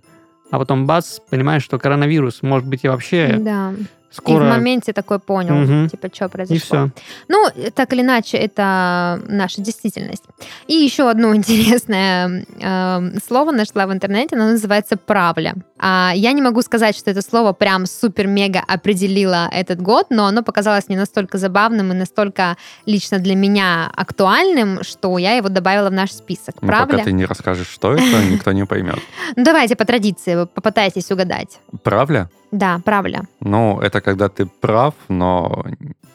[0.54, 3.74] а потом бац, понимаешь, что коронавирус, может быть, и вообще Да.
[4.14, 4.44] Скоро...
[4.46, 5.90] И в моменте такой понял, Мгм.
[5.90, 6.58] типа, что И произошло.
[6.66, 6.92] все.
[7.28, 10.24] Ну, так или иначе, это наша действительность.
[10.68, 15.56] И еще одно интересное э, слово нашла в интернете, оно называется «правля».
[15.86, 20.42] А, я не могу сказать, что это слово прям супер-мега определило этот год, но оно
[20.42, 25.94] показалось мне настолько забавным и настолько лично для меня актуальным, что я его добавила в
[25.94, 26.56] наш список.
[26.62, 26.92] Ну, «Правля».
[26.94, 29.00] пока ты не расскажешь, что это, никто не поймет.
[29.36, 31.60] Ну, давайте по традиции, попытайтесь угадать.
[31.84, 32.30] Правля?
[32.54, 33.24] Да, «правля».
[33.40, 35.66] Ну, это когда ты прав, но...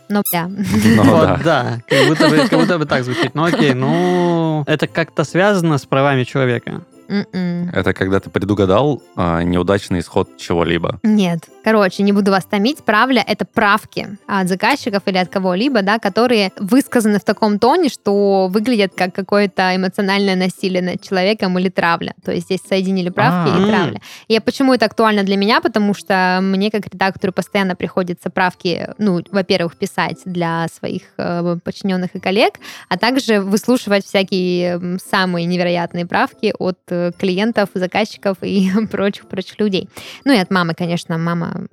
[0.08, 0.48] Но, бля.
[0.96, 1.40] но вот, да.
[1.44, 1.78] да.
[1.88, 3.34] Как будто, бы, как будто бы так звучит.
[3.34, 6.82] Ну окей, ну это как-то связано с правами человека.
[7.08, 7.70] М-м.
[7.72, 11.00] Это когда ты предугадал а, неудачный исход чего-либо.
[11.02, 11.40] Нет.
[11.64, 12.84] Короче, не буду вас томить.
[12.84, 18.48] Правля— это правки от заказчиков или от кого-либо, да, которые высказаны в таком тоне, что
[18.48, 22.14] выглядят как какое-то эмоциональное насилие над человеком или травля.
[22.24, 23.62] То есть здесь соединили правки А.
[23.62, 24.00] и травля.
[24.28, 25.60] И почему это актуально для меня?
[25.60, 32.14] Потому что мне, как редактору, постоянно приходится правки, ну, во-первых, писать для своих э, подчиненных
[32.14, 32.54] и коллег,
[32.88, 39.88] а также выслушивать всякие самые невероятные правки от э, клиентов, заказчиков и прочих-прочих людей.
[40.24, 41.66] Ну и от мамы, конечно, мама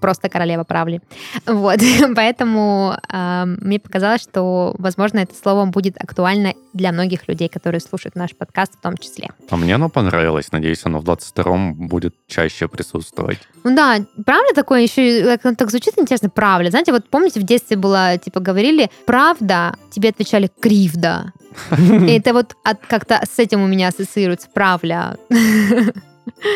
[0.00, 1.00] просто королева правли.
[1.46, 1.80] Вот,
[2.14, 8.14] поэтому э, мне показалось, что, возможно, это слово будет актуально для многих людей, которые слушают
[8.14, 9.30] наш подкаст в том числе.
[9.50, 10.52] А мне оно понравилось.
[10.52, 13.38] Надеюсь, оно в 22-м будет чаще присутствовать.
[13.64, 16.70] Ну да, правда такое еще, как оно так звучит интересно, правда.
[16.70, 21.32] Знаете, вот помните, в детстве было, типа, говорили, правда, тебе отвечали кривда.
[21.78, 25.16] И это вот от- как-то с этим у меня ассоциируется правда.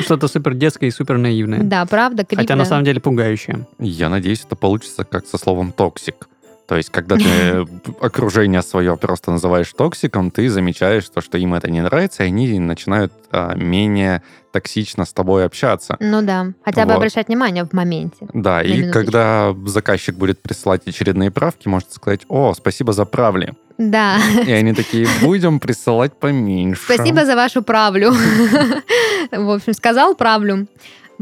[0.00, 1.60] Что-то супер детское и супер наивное.
[1.62, 2.42] Да, правда, кривда.
[2.42, 3.66] Хотя на самом деле пугающее.
[3.78, 6.28] Я надеюсь, это получится как со словом «токсик».
[6.68, 7.66] То есть, когда ты
[8.00, 12.58] окружение свое просто называешь токсиком, ты замечаешь то, что им это не нравится, и они
[12.60, 14.22] начинают а, менее
[14.52, 15.96] токсично с тобой общаться.
[15.98, 16.98] Ну да, хотя бы Вот.
[16.98, 18.28] обращать внимание в моменте.
[18.32, 18.92] Да, и минуточку.
[18.92, 23.54] когда заказчик будет присылать очередные правки, может сказать, о, спасибо за правли.
[23.78, 26.82] Да, И они такие, будем присылать поменьше.
[26.84, 28.12] спасибо за вашу правлю.
[29.32, 30.66] В общем, сказал правлю.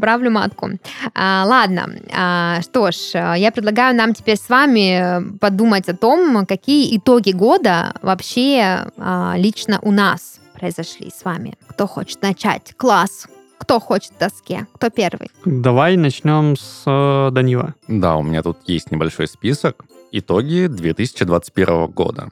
[0.00, 0.70] Правлю матку.
[1.14, 2.96] А, ладно, А, что ж,
[3.36, 9.34] я предлагаю нам теперь с вами э, подумать о том, какие итоги года вообще а,
[9.36, 11.54] лично у нас произошли с вами.
[11.68, 12.72] Кто хочет начать?
[12.76, 13.26] Класс.
[13.61, 14.66] Кто хочет в доске?
[14.73, 15.31] Кто первый?
[15.44, 17.75] Давай начнем с э, Данила.
[17.88, 19.85] Да, у меня тут есть небольшой список.
[20.12, 22.31] Итоги 2021 года.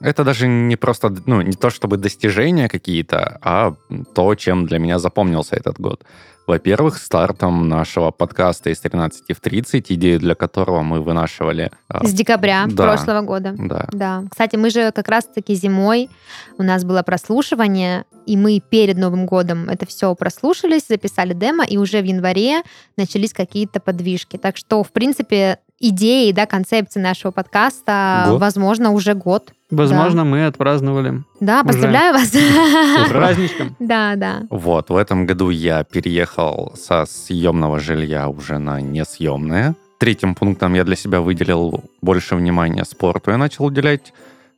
[0.00, 3.74] Это даже не просто, ну, не то чтобы достижения какие-то, а
[4.14, 6.04] то, чем для меня запомнился этот год.
[6.52, 11.70] Во-первых, стартом нашего подкаста из 13 в 30, идею для которого мы вынашивали.
[11.88, 12.82] а, С декабря да.
[12.82, 13.54] прошлого года.
[13.56, 14.24] Да, Да.
[14.30, 16.10] Кстати, мы же как раз-таки зимой
[16.58, 21.78] у нас было прослушивание, и мы перед Новым годом это все прослушались, записали демо, и
[21.78, 22.60] уже в январе
[22.98, 24.36] начались какие-то подвижки.
[24.36, 28.40] Так что, в принципе, идеи, да, концепции нашего подкаста, Год.
[28.42, 29.52] возможно, уже год.
[29.72, 31.22] Возможно, мы отпраздновали.
[31.40, 31.68] Да, Уже.
[31.68, 32.28] поздравляю вас.
[33.06, 33.74] С праздничком.
[33.78, 34.42] Да, да.
[34.50, 39.74] Вот, в этом году я переехал со съемного жилья уже на несъемное.
[39.98, 43.30] Третьим пунктом я для себя выделил больше внимания спорту.
[43.30, 44.12] Я начал уделять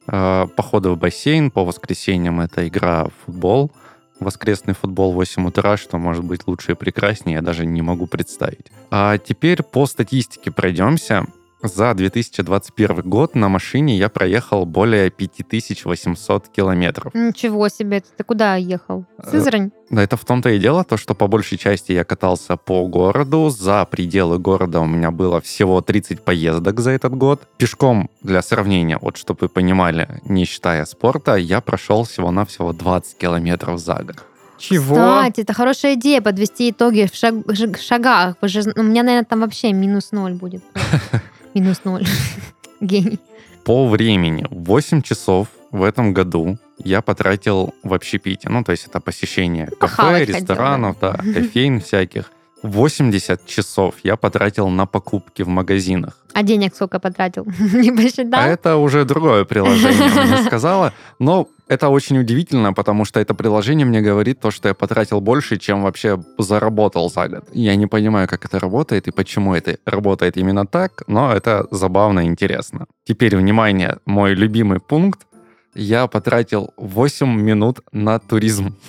[0.08, 1.50] э, походы в бассейн.
[1.50, 3.70] По воскресеньям это игра в футбол.
[4.20, 8.06] Воскресный футбол в 8 утра, что может быть лучше и прекраснее, я даже не могу
[8.06, 8.72] представить.
[8.90, 11.26] А теперь по статистике пройдемся.
[11.64, 17.14] За 2021 год на машине я проехал более 5800 километров.
[17.14, 19.06] Ничего себе, ты куда ехал?
[19.16, 19.70] Э, Сызрань?
[19.88, 23.48] Да, это в том-то и дело, то, что по большей части я катался по городу.
[23.48, 27.40] За пределы города у меня было всего 30 поездок за этот год.
[27.56, 33.80] Пешком, для сравнения, вот чтобы вы понимали, не считая спорта, я прошел всего-навсего 20 километров
[33.80, 34.22] за год.
[34.58, 34.94] Чего?
[34.96, 38.36] Кстати, это хорошая идея подвести итоги в шаг- шаг- шагах.
[38.42, 40.62] Же, у меня, наверное, там вообще минус ноль будет.
[41.54, 42.04] Минус ноль.
[42.80, 43.20] Гений.
[43.64, 48.48] По времени 8 часов в этом году я потратил в общепите.
[48.48, 52.30] Ну, то есть это посещение кафе, похавать хотел, ресторанов, да, кофейн всяких.
[52.64, 56.18] 80 часов я потратил на покупки в магазинах.
[56.32, 57.44] А денег сколько потратил?
[57.58, 58.42] Не А посчитал?
[58.42, 60.92] это уже другое приложение мне сказала.
[61.18, 65.58] Но это очень удивительно, потому что это приложение мне говорит то, что я потратил больше,
[65.58, 67.44] чем вообще заработал за год.
[67.52, 72.20] Я не понимаю, как это работает и почему это работает именно так, но это забавно
[72.20, 72.86] и интересно.
[73.06, 75.20] Теперь, внимание, мой любимый пункт.
[75.76, 78.76] Я потратил 8 минут на туризм.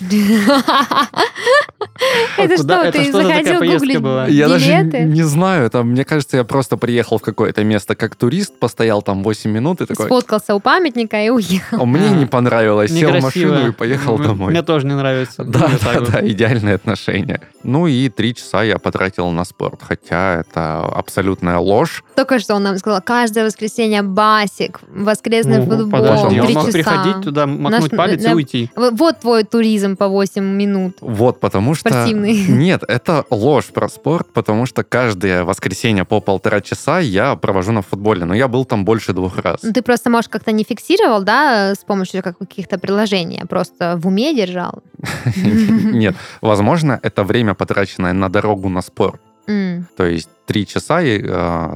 [2.38, 4.26] Это Куда- что, это ты что за такая захотел поездка гуглить была?
[4.26, 5.00] Я даже билеты?
[5.04, 9.22] не знаю, это, мне кажется, я просто приехал в какое-то место как турист, постоял там
[9.22, 10.06] 8 минут и такой...
[10.06, 11.82] Сфоткался у памятника и уехал.
[11.82, 14.50] А мне А, не понравилось, сел в машину и поехал домой.
[14.50, 15.44] Мне тоже не нравится.
[15.44, 17.40] Да, да, да, идеальные отношения.
[17.62, 22.04] Ну и три часа я потратил на спорт, хотя это абсолютная ложь.
[22.14, 26.72] Только что он нам сказал, каждое воскресенье басик, воскресный Ну, футбол, подожди, три мог часа.
[26.72, 28.70] приходить туда, макнуть Наш- палец и уйти.
[28.76, 30.96] Вот твой туризм по 8 минут.
[31.00, 31.90] Вот, потому что...
[31.90, 32.46] Спортивный.
[32.48, 37.82] Нет, это ложь про спорт, потому что каждое воскресенье по полтора часа я провожу на
[37.82, 39.60] футболе, но я был там больше двух раз.
[39.62, 43.96] Ну, Ты просто, может, как-то не фиксировал, да, с помощью как- каких-то приложений, а просто
[43.96, 44.82] в уме держал.
[45.36, 49.20] Нет, возможно, это время, потраченное на дорогу на спорт.
[49.48, 49.86] М.
[49.96, 51.20] То есть три часа э,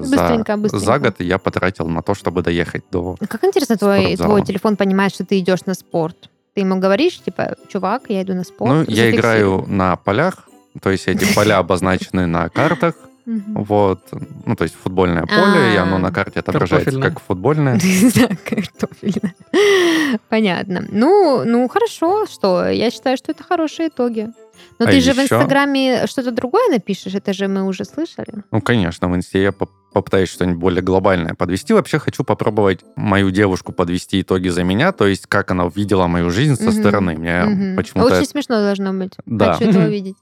[0.03, 0.85] за, Быстренько, быстренько.
[0.87, 3.17] за год я потратил на то, чтобы доехать до...
[3.29, 4.29] Как интересно, твой, Спортзала.
[4.31, 6.31] твой телефон понимает, что ты идешь на спорт.
[6.55, 8.73] Ты ему говоришь, типа, чувак, я иду на спорт.
[8.73, 10.49] Ну, я играю на полях,
[10.83, 12.95] то есть эти поля обозначены на картах,
[13.27, 14.01] вот,
[14.45, 15.83] ну, то есть футбольное поле, и А.
[15.85, 17.11] оно на карте отображается Картофельное.
[17.11, 17.81] как футбольное.
[18.17, 19.35] Да, картофельно.
[20.29, 20.85] Понятно.
[20.91, 22.69] Ну, ну, хорошо, что?
[22.69, 24.31] Я считаю, что это хорошие итоги.
[24.79, 28.45] Но А ты же в еще- Инстаграме что-то другое напишешь, это же мы уже слышали.
[28.51, 31.73] Ну, конечно, в инсте я поп- попытаюсь что-нибудь более глобальное подвести.
[31.75, 36.31] Вообще хочу попробовать мою девушку подвести итоги за меня, то есть как она видела мою
[36.31, 36.73] жизнь со Мгм.
[36.73, 37.17] стороны.
[37.17, 37.77] Мне Мгм.
[37.77, 39.15] почему-то Очень смешно должно быть.
[39.27, 39.55] Да.
[39.55, 40.15] Хочу этого видеть.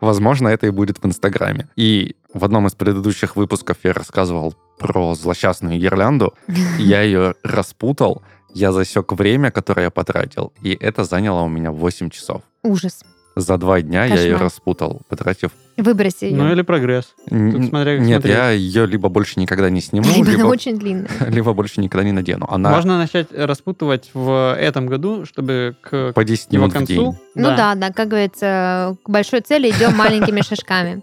[0.00, 1.68] Возможно, это и будет в Инстаграме.
[1.76, 6.34] И в одном из предыдущих выпусков я рассказывал про злосчастную гирлянду.
[6.78, 8.22] Я ее распутал,
[8.54, 12.42] я засек время, которое я потратил, и это заняло у меня 8 часов.
[12.62, 13.02] Ужас.
[13.34, 14.42] За два дня я ее Кошмар.
[14.46, 15.50] распутал, потратив...
[15.78, 16.36] Выброси ее.
[16.36, 17.14] Ну или прогресс.
[17.30, 18.36] Н- смотря как Нет, смотреть.
[18.36, 21.08] я ее либо больше никогда не сниму, Либо она либо, очень длинная.
[21.28, 22.46] либо больше никогда не надену.
[22.50, 26.76] Она Можно начать распутывать в этом году, чтобы к по 10 его в день.
[26.86, 27.18] концу...
[27.34, 31.00] Ну да, да, как говорится, к большой цели идем маленькими шажками.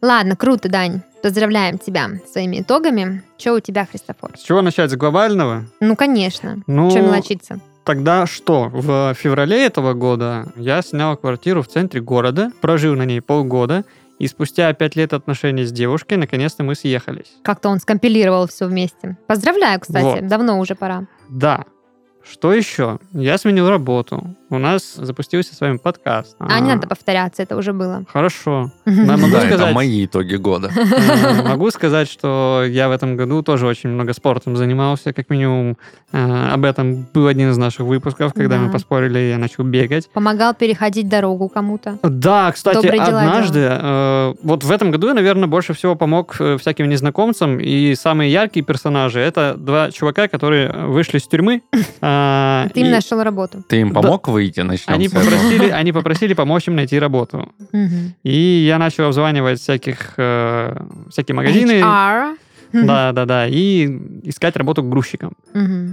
[0.00, 1.02] Ладно, круто, Дань.
[1.22, 3.22] Поздравляем тебя своими итогами.
[3.38, 4.30] Что у тебя, Христофор?
[4.38, 4.90] С чего начать?
[4.92, 5.64] С глобального?
[5.80, 6.62] Ну, конечно.
[6.68, 7.58] Ну, Че мелочиться?
[7.84, 8.70] Тогда что?
[8.72, 13.84] В феврале этого года я снял квартиру в центре города, прожил на ней полгода,
[14.18, 17.32] и спустя пять лет отношений с девушкой наконец-то мы съехались.
[17.42, 19.18] Как-то он скомпилировал все вместе.
[19.26, 20.04] Поздравляю, кстати.
[20.20, 20.26] Вот.
[20.26, 21.06] Давно уже пора.
[21.28, 21.64] Да.
[22.22, 23.00] Что еще?
[23.12, 24.34] Я сменил работу.
[24.54, 26.36] У нас запустился с вами подкаст.
[26.38, 28.04] А, не надо повторяться, это уже было.
[28.12, 28.70] Хорошо.
[28.86, 30.70] Да, могу Да, это сказать- мои итоги года.
[31.44, 35.12] Могу сказать, что я в этом году тоже очень много спортом занимался.
[35.12, 35.76] Как минимум,
[36.12, 38.62] э, об этом был один из наших выпусков, когда Да.
[38.62, 40.08] мы поспорили, я начал бегать.
[40.12, 41.98] Помогал переходить дорогу кому-то.
[42.02, 46.58] Да, кстати, Добрые однажды, э, вот в этом году я, наверное, больше всего помог э,
[46.58, 51.62] всяким незнакомцам, и самые яркие персонажи— это два чувака, которые вышли из тюрьмы.
[52.00, 53.64] а, Ты им нашел работу.
[53.68, 54.60] Ты им помог выйти?
[54.60, 57.52] Начнем Они попросили, они попросили помочь им найти работу.
[57.72, 58.14] Мгм.
[58.22, 60.76] И я начал обзванивать всяких, э,
[61.10, 61.80] всякие магазины.
[61.80, 62.36] HR.
[62.82, 63.46] Да, да, да.
[63.46, 63.86] И
[64.24, 65.34] искать работу грузчиком.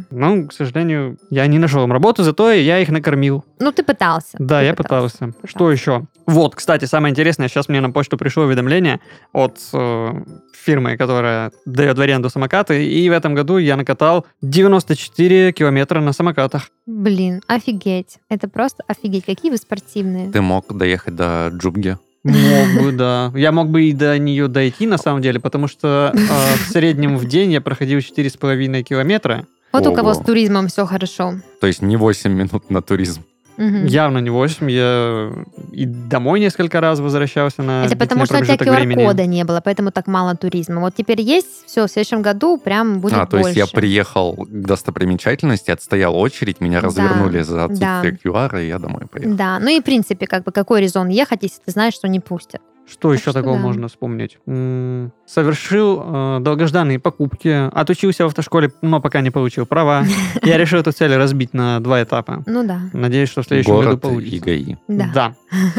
[0.09, 3.45] Но, к сожалению, я не нашел им работу, зато я их накормил.
[3.59, 4.37] Ну, ты пытался.
[4.39, 5.33] Да, Ты я пытался.
[5.43, 6.07] Что еще?
[6.25, 8.99] Вот, кстати, самое интересное, сейчас мне на почту пришло уведомление
[9.33, 15.51] от э, фирмы, которая дает в аренду самокаты, и в этом году я накатал 94
[15.51, 16.69] километра на самокатах.
[16.85, 18.19] Блин, офигеть.
[18.29, 19.25] Это просто офигеть.
[19.25, 20.31] Какие вы спортивные.
[20.31, 21.97] Ты мог доехать до Джубги?
[22.23, 23.31] Мог бы, да.
[23.35, 27.17] Я мог бы и до нее дойти, на самом деле, потому что э, в среднем
[27.17, 29.45] в день я проходил 4,5 километра.
[29.73, 30.25] Вот у кого с Ого.
[30.25, 31.35] туризмом все хорошо.
[31.59, 33.23] То есть не 8 минут на туризм.
[33.61, 33.85] Мгм.
[33.85, 34.71] Явно не 8.
[34.71, 35.31] Я
[35.71, 38.55] и домой несколько раз возвращался на Это потому, что у тебя.
[38.55, 40.81] QR-кода не было, поэтому так мало туризма.
[40.81, 43.59] Вот теперь есть, все, в следующем году прям будет а, то больше.
[43.59, 47.65] есть я приехал к достопримечательности, отстоял очередь, меня Да, развернули за да.
[47.65, 49.35] отсутствие QR, и я домой поехал.
[49.35, 52.19] Да, ну и в принципе, как бы какой резон ехать, если ты знаешь, что не
[52.19, 52.61] пустят?
[52.91, 53.61] Что Так еще что такого да.
[53.61, 54.37] можно вспомнить?
[54.47, 60.03] М, Совершил э, долгожданные покупки, отучился в автошколе, но пока не получил права.
[60.43, 62.43] Я решил эту цель разбить на два этапа.
[62.45, 64.45] Ну да, Надеюсь, что в следующем году Город и получится.
[64.45, 64.75] ГАИ.
[64.87, 65.35] да.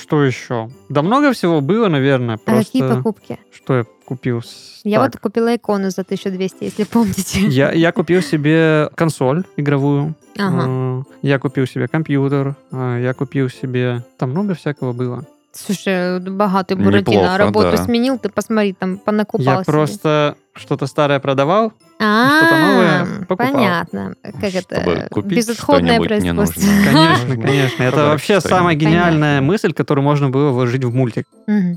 [0.00, 0.70] Что еще?
[0.88, 2.38] Да много всего было, наверное.
[2.46, 3.38] А какие покупки?
[3.52, 4.42] что я купил?
[4.84, 5.14] Я так.
[5.14, 7.40] вот купила икону за 1200, если помните.
[7.48, 10.14] Я, я купил себе консоль игровую.
[10.36, 10.64] Ага.
[10.66, 12.56] Э, Я купил себе компьютер.
[12.72, 14.04] э, Я купил себе...
[14.18, 15.24] Там много всякого было.
[15.54, 17.84] Слушай, богатый Буратино, Неплохо, работу да.
[17.84, 21.72] сменил, ты посмотри, там понакупал я просто что-то старое продавал.
[22.06, 23.52] А, что-то новое покупал.
[23.52, 24.14] Понятно.
[24.22, 25.08] Как это?
[25.10, 26.60] купить Безотходное производство.
[26.84, 27.82] Конечно, конечно.
[27.82, 31.26] Это вообще самая гениальная мысль, которую можно было вложить в мультик.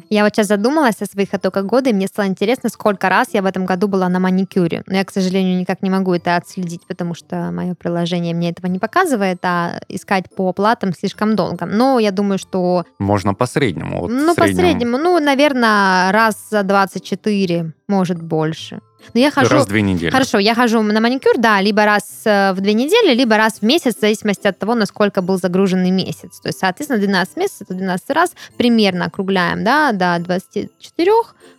[0.09, 3.41] Я вот сейчас задумалась о своих итогах года, и мне стало интересно, сколько раз я
[3.41, 4.83] в этом году была на маникюре.
[4.87, 8.67] Но я, к сожалению, никак не могу это отследить, потому что мое приложение мне этого
[8.67, 11.65] не показывает, а искать по оплатам слишком долго.
[11.65, 14.01] Но я думаю, что, Можно по среднему.
[14.01, 18.79] Вот ну, по среднем среднему, ну, наверное, раз за 24, может, больше.
[19.13, 19.49] Но я хожу...
[19.49, 20.09] Раз в две недели.
[20.11, 23.61] Хорошо, я хожу на маникюр, да, либо раз э, в две недели, либо раз в
[23.63, 26.39] месяц, в зависимости от того, насколько был загруженный месяц.
[26.39, 31.11] То есть, соответственно, 12 месяцев, это 12 раз, примерно округляем, да, до 24,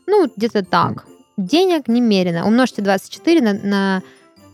[0.06, 1.04] ну, где-то так.
[1.36, 2.46] Денег немерено.
[2.46, 4.02] Умножьте 24 на, на,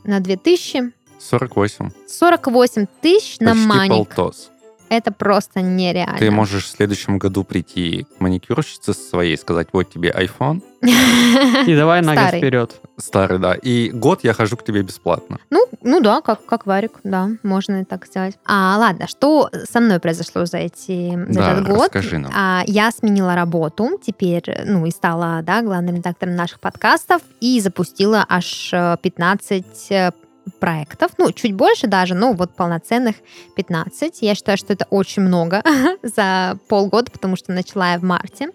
[0.05, 1.91] на 2000, 48.
[2.07, 3.91] 48 тысяч на Почти маник.
[3.91, 4.51] полтос.
[4.89, 6.19] Это просто нереально.
[6.19, 10.63] Ты можешь в следующем году прийти к маникюрщице своей и сказать, вот тебе iPhone,
[11.67, 12.41] И давай на год Старый.
[12.41, 12.81] вперед.
[12.99, 15.39] старый, да, и год я хожу к тебе бесплатно.
[15.51, 18.39] Ну, ну да, как, как варик, да, можно и так сделать.
[18.45, 21.85] А, ладно, что со мной произошло за, эти, за Да, этот год?
[21.85, 22.33] расскажи нам.
[22.35, 28.25] А, я сменила работу теперь, ну, и стала, да, главным редактором наших подкастов, и запустила
[28.29, 30.11] аж э, 15 э,
[30.61, 33.17] проектов, ну, чуть больше даже, ну, вот полноценных
[33.57, 34.19] 15.
[34.23, 35.63] Я считаю, что это очень много
[36.03, 38.49] за полгода, потому что начала я в марте.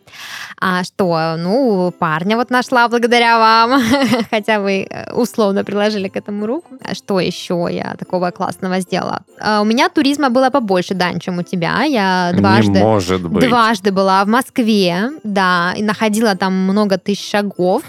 [0.59, 3.81] А что, ну, парня вот нашла благодаря вам,
[4.29, 6.75] хотя вы э, условно приложили к этому руку.
[6.83, 9.23] А Что еще я такого классного сделала?
[9.39, 11.83] А, У меня туризма было побольше, Дань, чем у тебя.
[11.83, 12.71] Я дважды...
[12.71, 13.47] Не может быть.
[13.47, 17.83] Дважды была в Москве, да, и находила там много тысяч шагов.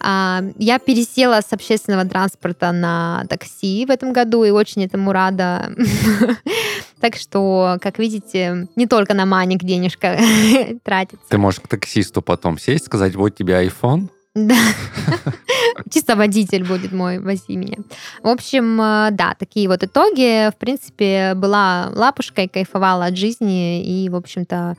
[0.00, 5.74] А, Я пересела с общественного транспорта на такси в этом году и очень этому рада.
[7.00, 10.18] Так что, как видите, не только на маник денежка
[10.84, 11.26] тратится.
[11.28, 14.08] Ты можешь к таксисту потом сесть, сказать, вот тебе iPhone.
[14.34, 14.56] Да.
[15.90, 17.76] Чисто водитель будет мой, вози меня.
[18.22, 20.50] В общем, э, да, такие вот итоги.
[20.50, 24.76] В принципе, была лапушкой, кайфовала от жизни и, в общем-то,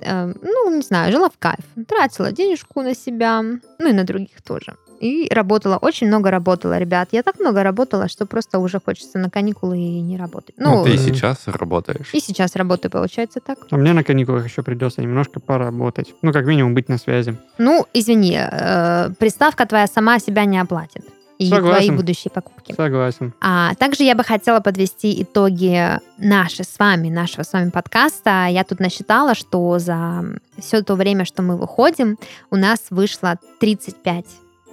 [0.00, 1.64] э, ну, не знаю, жила в кайф.
[1.86, 4.76] Тратила денежку на себя, ну и на других тоже.
[5.00, 7.08] И работала, очень много работала, ребят.
[7.12, 10.54] Я так много работала, что просто уже хочется на каникулы и не работать.
[10.58, 12.10] Ну, Ну, ты и сейчас работаешь.
[12.12, 13.58] и сейчас работаю, получается так.
[13.70, 16.14] А мне на каникулах еще придется немножко поработать.
[16.22, 17.36] Ну, как минимум, быть на связи.
[17.58, 21.04] Ну, извини, э, приставка твоя сама себя не оплатит.
[21.38, 21.96] И твои Согласен.
[21.96, 22.74] будущие покупки.
[22.74, 23.32] Согласен.
[23.40, 28.46] А также я бы хотела подвести итоги наши с вами, нашего с вами подкаста.
[28.50, 30.24] Я тут насчитала, что за
[30.58, 32.18] все то время, что мы выходим,
[32.50, 34.24] у нас вышло 35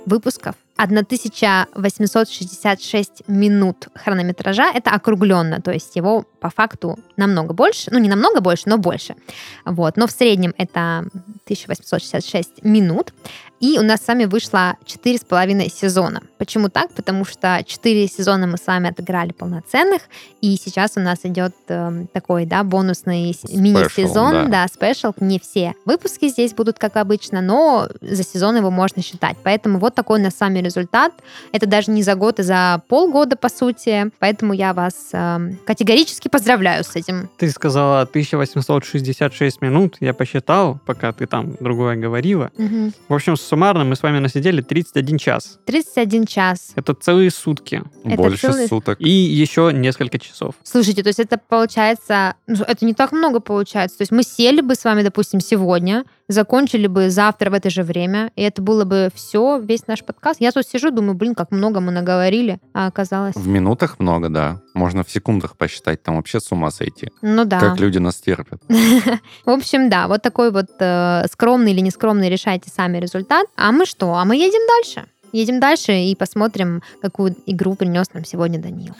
[0.05, 0.55] выпусков.
[0.77, 4.71] 1866 минут хронометража.
[4.73, 7.91] Это округленно, то есть его по факту намного больше.
[7.91, 9.15] Ну, не намного больше, но больше.
[9.63, 9.95] Вот.
[9.95, 11.05] Но в среднем это
[11.45, 13.13] 1866 минут.
[13.59, 16.21] И у нас с вами вышло 4,5 сезона.
[16.37, 16.91] Почему так?
[16.93, 20.01] Потому что 4 сезона мы с вами отыграли полноценных,
[20.41, 24.45] и сейчас у нас идет эм, такой, да, бонусный мини-сезон, да.
[24.47, 25.13] да, спешл.
[25.19, 29.37] Не все выпуски здесь будут, как обычно, но за сезон его можно считать.
[29.43, 31.13] Поэтому вот такой у нас с вами результат.
[31.51, 34.11] Это даже не за год, а за полгода, по сути.
[34.19, 37.29] Поэтому я вас эм, категорически поздравляю с этим.
[37.37, 39.97] Ты сказала 1866 минут.
[39.99, 42.51] Я посчитал, пока ты там другое говорила.
[42.57, 42.93] Мгм.
[43.07, 45.59] В общем, суммарно мы с вами насидели 31 час.
[45.65, 46.71] 31 час.
[46.75, 47.83] Это целые сутки.
[48.03, 48.99] Это Больше целый- суток.
[48.99, 50.55] И еще несколько часов.
[50.63, 53.97] Слушайте, то есть это получается, ну, это не так много получается.
[53.97, 57.83] То есть мы сели бы с вами, допустим, сегодня, закончили бы завтра в это же
[57.83, 60.41] время, и это было бы все, весь наш подкаст.
[60.41, 63.35] Я тут сижу, думаю, блин, как много мы наговорили, а оказалось...
[63.35, 64.61] В минутах много, да.
[64.73, 67.09] Можно в секундах посчитать, там вообще с ума сойти.
[67.21, 67.59] Ну да.
[67.59, 68.61] Как люди нас терпят.
[69.45, 73.47] В общем, да, вот такой вот э, скромный или нескромный решайте сами результат.
[73.55, 74.15] А мы что?
[74.15, 75.07] А мы едем дальше.
[75.31, 78.93] Едем дальше и посмотрим, какую игру принес нам сегодня Данил.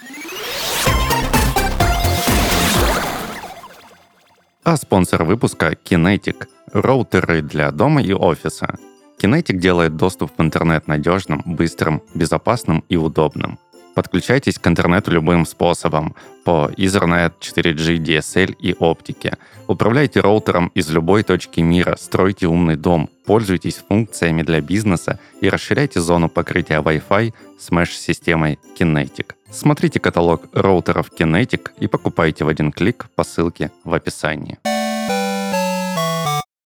[4.66, 8.80] А спонсор выпуска— Kinetic— роутеры для дома и офиса.
[9.22, 13.59] Kinetic делает доступ в интернет надежным, быстрым, безопасным и удобным.
[13.93, 19.38] Подключайтесь к интернету любым способом по Ethernet, 4G, DSL и оптике.
[19.68, 26.01] Управляйте роутером из любой точки мира, стройте умный дом, пользуйтесь функциями для бизнеса и расширяйте
[26.01, 29.34] зону покрытия Wi-Fi с меш-системой Kinetic.
[29.52, 34.58] Смотрите каталог роутеров Kinetic и покупайте в один клик по ссылке в описании.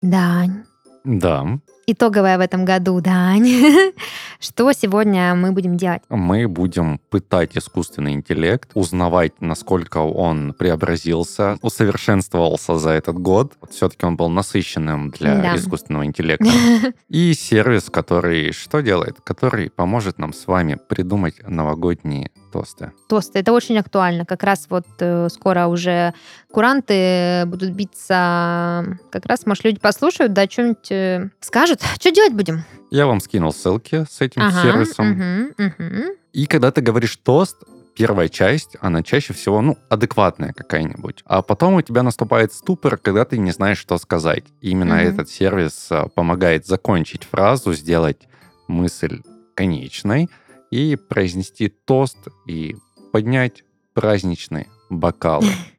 [0.02, 0.64] Дань.
[1.04, 1.58] Да,
[1.92, 3.48] Итоговая в этом году, Дань.
[4.40, 6.02] Что сегодня мы будем делать?
[6.10, 13.54] мы будем пытать искусственный интеллект, узнавать, насколько он преобразился, усовершенствовался за этот год.
[13.70, 15.56] Все-таки он был насыщенным для Да.
[15.56, 16.44] искусственного интеллекта.
[17.08, 19.22] И сервис, который что делает?
[19.24, 22.92] Который поможет нам с вами придумать новогодние тосты.
[23.08, 23.38] Тосты.
[23.38, 24.26] Это очень актуально.
[24.26, 26.12] Как раз вот э, скоро уже
[26.50, 28.98] куранты будут биться.
[29.10, 31.77] Как раз, может, люди послушают, да, что-нибудь э, скажут.
[31.98, 32.64] Что делать будем?
[32.90, 35.08] Я вам скинул ссылки с этим Ага, сервисом.
[35.10, 36.04] мгм, мгм.
[36.32, 37.56] И когда ты говоришь тост,
[37.94, 41.22] первая часть, она чаще всего, ну, адекватная какая-нибудь.
[41.24, 44.44] А потом у тебя наступает ступор, когда ты не знаешь, что сказать.
[44.60, 45.02] И именно Мгм.
[45.04, 48.28] этот сервис а, помогает закончить фразу, сделать
[48.68, 49.22] мысль
[49.54, 50.28] конечной
[50.70, 52.76] и произнести тост и
[53.12, 53.64] поднять
[53.94, 55.50] праздничные бокалы.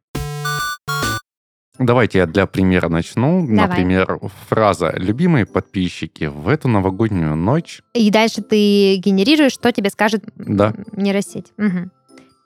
[1.80, 3.41] Давайте я для примера начну.
[3.47, 3.67] Давай.
[3.67, 4.19] Например,
[4.49, 10.73] фраза «Любимые подписчики, в эту новогоднюю ночь...» И дальше ты генерируешь, что тебе скажет Да.
[10.91, 11.53] нейросеть.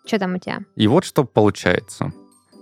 [0.05, 0.59] Что там у тебя?
[0.75, 2.13] И вот что получается.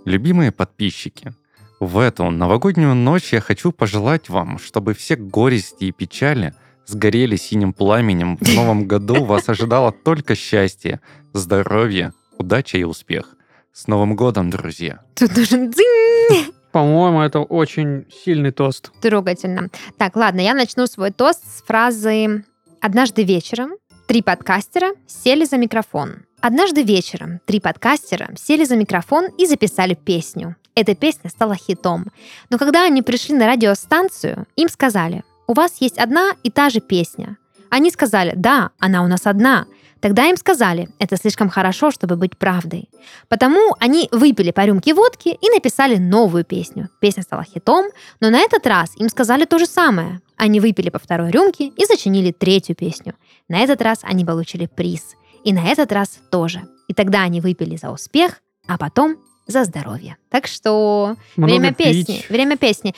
[0.06, 1.34] Любимые подписчики,
[1.78, 6.54] в эту новогоднюю ночь я хочу пожелать вам, чтобы все горести и печали
[6.86, 8.36] сгорели синим пламенем.
[8.38, 11.00] В новом году вас ожидало только счастье,
[11.32, 13.36] здоровье, удача и успех.
[13.72, 15.00] С Новым годом, друзья!
[15.14, 16.52] Тут нужен дзинь.
[16.72, 18.90] По-моему, это очень сильный тост.
[19.00, 19.68] Трогательно.
[19.98, 22.44] Так, ладно, я начну свой тост с фразы
[22.80, 23.72] «Однажды вечером
[24.08, 26.24] три подкастера сели за микрофон».
[26.40, 30.56] Однажды вечером три подкастера сели за микрофон и записали песню.
[30.74, 32.06] Эта песня стала хитом.
[32.50, 36.80] Но когда они пришли на радиостанцию, им сказали, у вас есть одна и та же
[36.80, 37.36] песня.
[37.70, 39.66] Они сказали, да, она у нас одна.
[40.02, 42.90] Тогда им сказали, это слишком хорошо, чтобы быть правдой.
[43.28, 46.88] Потому они выпили по рюмке водки и написали новую песню.
[47.00, 47.86] Песня стала хитом,
[48.18, 50.20] но на этот раз им сказали то же самое.
[50.36, 53.14] Они выпили по второй рюмке и сочинили третью песню.
[53.48, 55.14] На этот раз они получили приз.
[55.44, 56.62] И на этот раз тоже.
[56.88, 60.16] И тогда они выпили за успех, а потом за здоровье.
[60.30, 62.06] Так что Много время пить.
[62.06, 62.24] песни.
[62.28, 62.94] Время песни.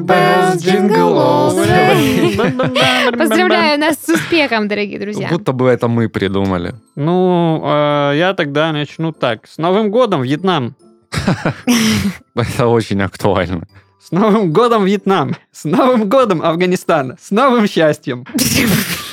[0.00, 3.16] Bells, jingle all the way.
[3.16, 5.28] Поздравляю нас с успехом, дорогие друзья.
[5.30, 6.74] Будто бы это мы придумали.
[6.96, 9.46] Ну, э, я тогда начну так.
[9.48, 10.74] С Новым годом, Вьетнам!
[12.34, 13.66] Это очень актуально.
[14.00, 15.36] С Новым годом, Вьетнам!
[15.52, 17.16] С Новым годом, Афганистан!
[17.20, 18.26] С новым счастьем!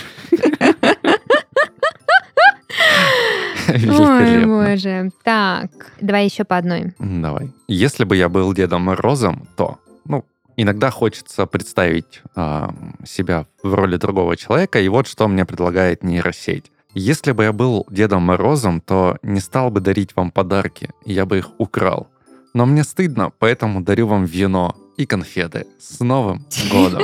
[3.89, 5.11] Ой, боже.
[5.23, 5.69] Так,
[6.01, 6.93] давай еще по одной.
[6.99, 7.51] Давай.
[7.67, 10.25] Если бы я был Дедом Морозом, то, ну,
[10.57, 12.73] иногда хочется представить а,
[13.05, 16.71] себя в роли другого человека, и вот что мне предлагает нейросеть.
[16.95, 21.37] Если бы я был Дедом Морозом, то не стал бы дарить вам подарки, я бы
[21.37, 22.07] их украл.
[22.53, 25.67] Но мне стыдно, поэтому дарю вам вино и конфеты.
[25.79, 27.03] С Новым годом!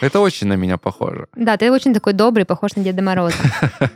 [0.00, 1.26] Это очень на меня похоже.
[1.36, 3.36] Да, ты очень такой добрый, похож на Деда Мороза.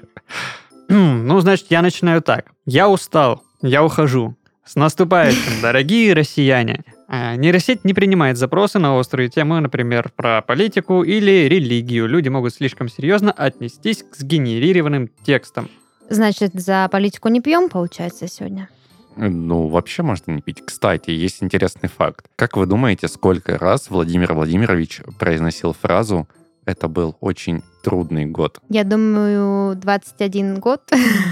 [0.91, 2.51] Ну, значит, я начинаю так.
[2.66, 4.36] Я устал, я ухожу.
[4.64, 6.84] С наступающим, дорогие россияне!
[7.09, 12.07] А, Нейросеть не принимает запросы на острые темы, например, про политику или религию.
[12.07, 15.68] Люди могут слишком серьезно отнестись к сгенерированным текстам.
[16.09, 18.68] Значит, за политику не пьем, получается, сегодня?
[19.16, 20.64] Ну, вообще можно не пить.
[20.64, 22.26] Кстати, есть интересный факт.
[22.36, 26.28] Как вы думаете, сколько раз Владимир Владимирович произносил фразу
[26.64, 28.58] «Это был очень трудный год»?
[28.68, 30.82] Я думаю, 21 год.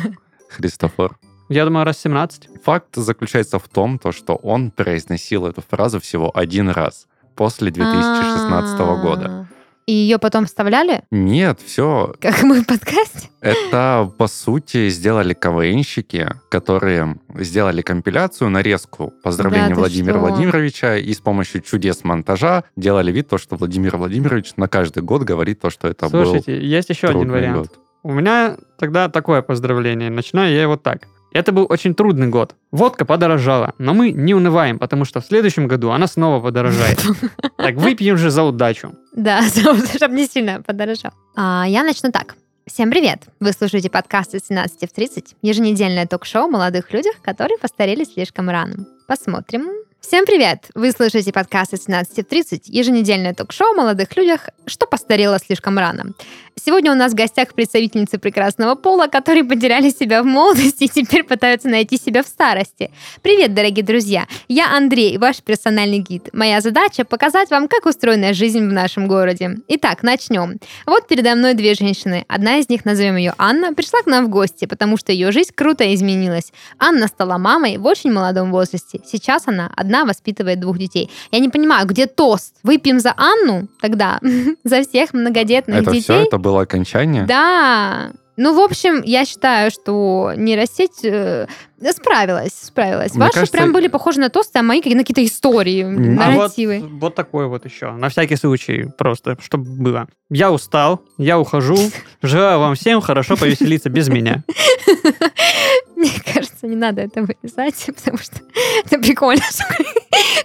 [0.49, 1.19] Христофор.
[1.49, 2.63] Я думаю, раз 17.
[2.65, 8.79] Факт заключается в том, то, что он произносил эту фразу всего один раз после 2016
[9.03, 9.48] года.
[9.89, 12.13] И ее потом вставляли, Нет, все.
[12.21, 13.31] как мы в подкасте?
[13.41, 20.27] Это, по сути, сделали КВНщики, которые сделали компиляцию, нарезку поздравления Да Владимира что?
[20.29, 25.23] Владимировича и с помощью чудес монтажа делали вид, то, что Владимир Владимирович на каждый год
[25.23, 27.57] говорит то, что это Слушайте, есть еще был один вариант.
[27.57, 27.79] год.
[28.03, 30.11] У меня тогда такое поздравление.
[30.11, 31.09] Начинаю я его так.
[31.33, 32.55] Это был очень трудный год.
[32.71, 36.99] Водка подорожала, но мы не унываем, потому что в следующем году она снова подорожает.
[37.57, 38.95] Так выпьем же за удачу.
[39.15, 39.43] Да,
[39.97, 41.13] чтобы не сильно подорожал.
[41.37, 42.37] А, я начну так.
[42.67, 43.23] Всем привет!
[43.41, 48.49] Вы слушаете подкаст от 17 в 30, еженедельное ток-шоу о молодых людях, которые постарели слишком
[48.49, 48.87] рано.
[49.07, 49.69] Посмотрим,
[50.01, 50.71] Всем привет!
[50.77, 55.77] Вы слышите подкаст от 17 в 30, еженедельное ток-шоу о молодых людях, что постарело слишком
[55.77, 56.13] рано.
[56.55, 61.25] Сегодня у нас в гостях представительницы прекрасного пола, которые потеряли себя в молодости и теперь
[61.25, 62.91] пытаются найти себя в старости.
[63.23, 64.27] Привет, дорогие друзья!
[64.47, 66.29] Я Андрей, ваш персональный гид.
[66.33, 69.57] Моя задача— показать вам, как устроена жизнь в нашем городе.
[69.67, 70.59] Итак, начнем.
[70.87, 72.25] Вот передо мной две женщины.
[72.29, 75.51] Одна из них, назовем ее Анна, пришла к нам в гости, потому что ее жизнь
[75.55, 76.53] круто изменилась.
[76.79, 79.01] Анна стала мамой в очень молодом возрасте.
[79.05, 81.11] Сейчас она одна воспитывает двух детей.
[81.31, 82.55] Я не понимаю, где тост?
[82.63, 84.21] Выпьем за Анну тогда?
[84.65, 86.03] за всех многодетных это детей?
[86.03, 87.25] все, это было окончание?
[87.25, 88.11] Да.
[88.41, 91.49] Ну, в общем, я считаю, что нейросеть э,
[91.91, 93.11] справилась, справилась.
[93.15, 96.79] Мне Ваши кажется- прям были похожи на тосты, а мои на какие-то истории, А нарративы.
[96.79, 100.07] вот, вот такой вот еще, на всякий случай, просто, чтобы было.
[100.31, 101.77] Я устал, я ухожу,
[102.23, 104.45] желаю вам всем хорошо повеселиться без меня.
[105.99, 108.37] Мне кажется, не надо это вырезать, потому что
[108.85, 109.65] это прикольно, что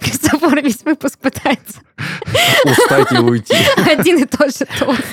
[0.00, 1.78] Христофор весь выпуск пытается
[2.64, 3.54] Устать и уйти.
[3.86, 5.04] один и тот же тост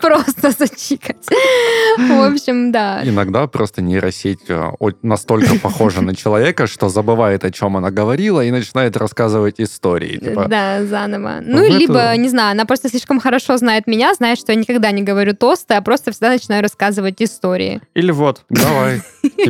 [0.00, 1.26] просто зачикать.
[1.98, 3.00] В общем, да.
[3.04, 4.70] Иногда просто нейросеть э,
[5.02, 10.18] настолько похожа на человека, что забывает, о чем она говорила, и начинает рассказывать истории.
[10.18, 11.38] Типа, Да, заново.
[11.42, 14.90] Ну, эту- либо, не знаю, она просто слишком хорошо знает меня, знает, что я никогда
[14.90, 17.80] не говорю тосты, а просто всегда начинаю рассказывать истории.
[17.94, 19.02] Или вот, давай,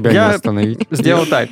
[0.04, 0.86] тебя не Я остановить.
[0.90, 1.48] сделал так.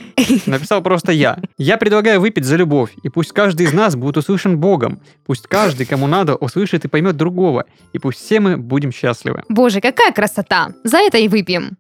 [0.47, 1.39] Написал просто я.
[1.59, 5.01] Я предлагаю выпить за любовь, и пусть каждый из нас будет услышан Богом.
[5.27, 7.65] Пусть каждый, кому надо, услышит и поймет другого.
[7.93, 9.43] И пусть все мы будем счастливы.
[9.49, 10.73] Боже, какая красота!
[10.85, 11.77] За это и выпьем!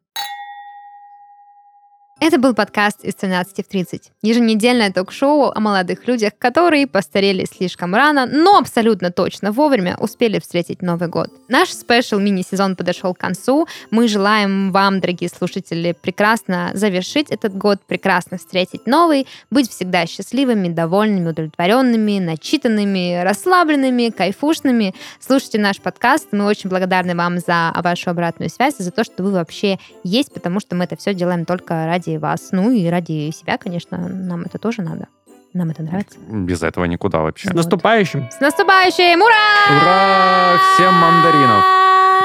[2.24, 4.12] Это был подкаст из 13 в 30.
[4.22, 10.82] Еженедельное ток-шоу о молодых людях, которые постарели слишком рано, но абсолютно точно вовремя успели встретить
[10.82, 11.30] Новый год.
[11.48, 13.66] Наш спешл мини-сезон подошел к концу.
[13.90, 20.68] Мы желаем вам, дорогие слушатели, прекрасно завершить этот год, прекрасно встретить новый, быть всегда счастливыми,
[20.68, 24.94] довольными, удовлетворенными, начитанными, расслабленными, кайфушными.
[25.18, 26.28] Слушайте наш подкаст.
[26.30, 30.32] Мы очень благодарны вам за вашу обратную связь и за то, что вы вообще есть,
[30.32, 32.48] потому что мы это все делаем только ради вас.
[32.52, 33.98] Ну и ради себя, конечно.
[33.98, 35.08] Нам это тоже надо.
[35.54, 36.18] Нам это нравится.
[36.28, 37.50] Без этого никуда вообще.
[37.50, 38.30] С наступающим!
[38.30, 39.20] С наступающим!
[39.20, 39.82] Ура!
[39.82, 40.56] Ура!
[40.74, 41.64] Всем мандаринов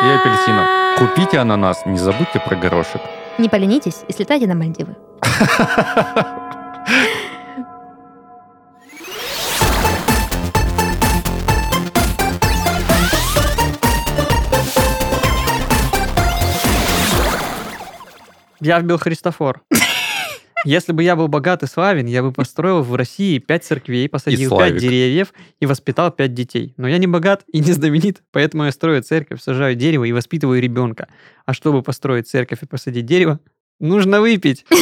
[0.05, 0.65] и апельсинов.
[0.97, 3.01] Купите ананас, не забудьте про горошек.
[3.37, 4.95] Не поленитесь и слетайте на Мальдивы.
[18.59, 19.61] Я вбил Христофор.
[20.65, 24.57] Если бы я был богат и славен, я бы построил в России пять церквей, посадил
[24.57, 26.73] пять деревьев и воспитал пять детей.
[26.77, 30.61] Но я не богат и не знаменит, поэтому я строю церковь, сажаю дерево и воспитываю
[30.61, 31.07] ребенка.
[31.45, 33.39] А чтобы построить церковь и посадить дерево,
[33.79, 34.65] нужно выпить.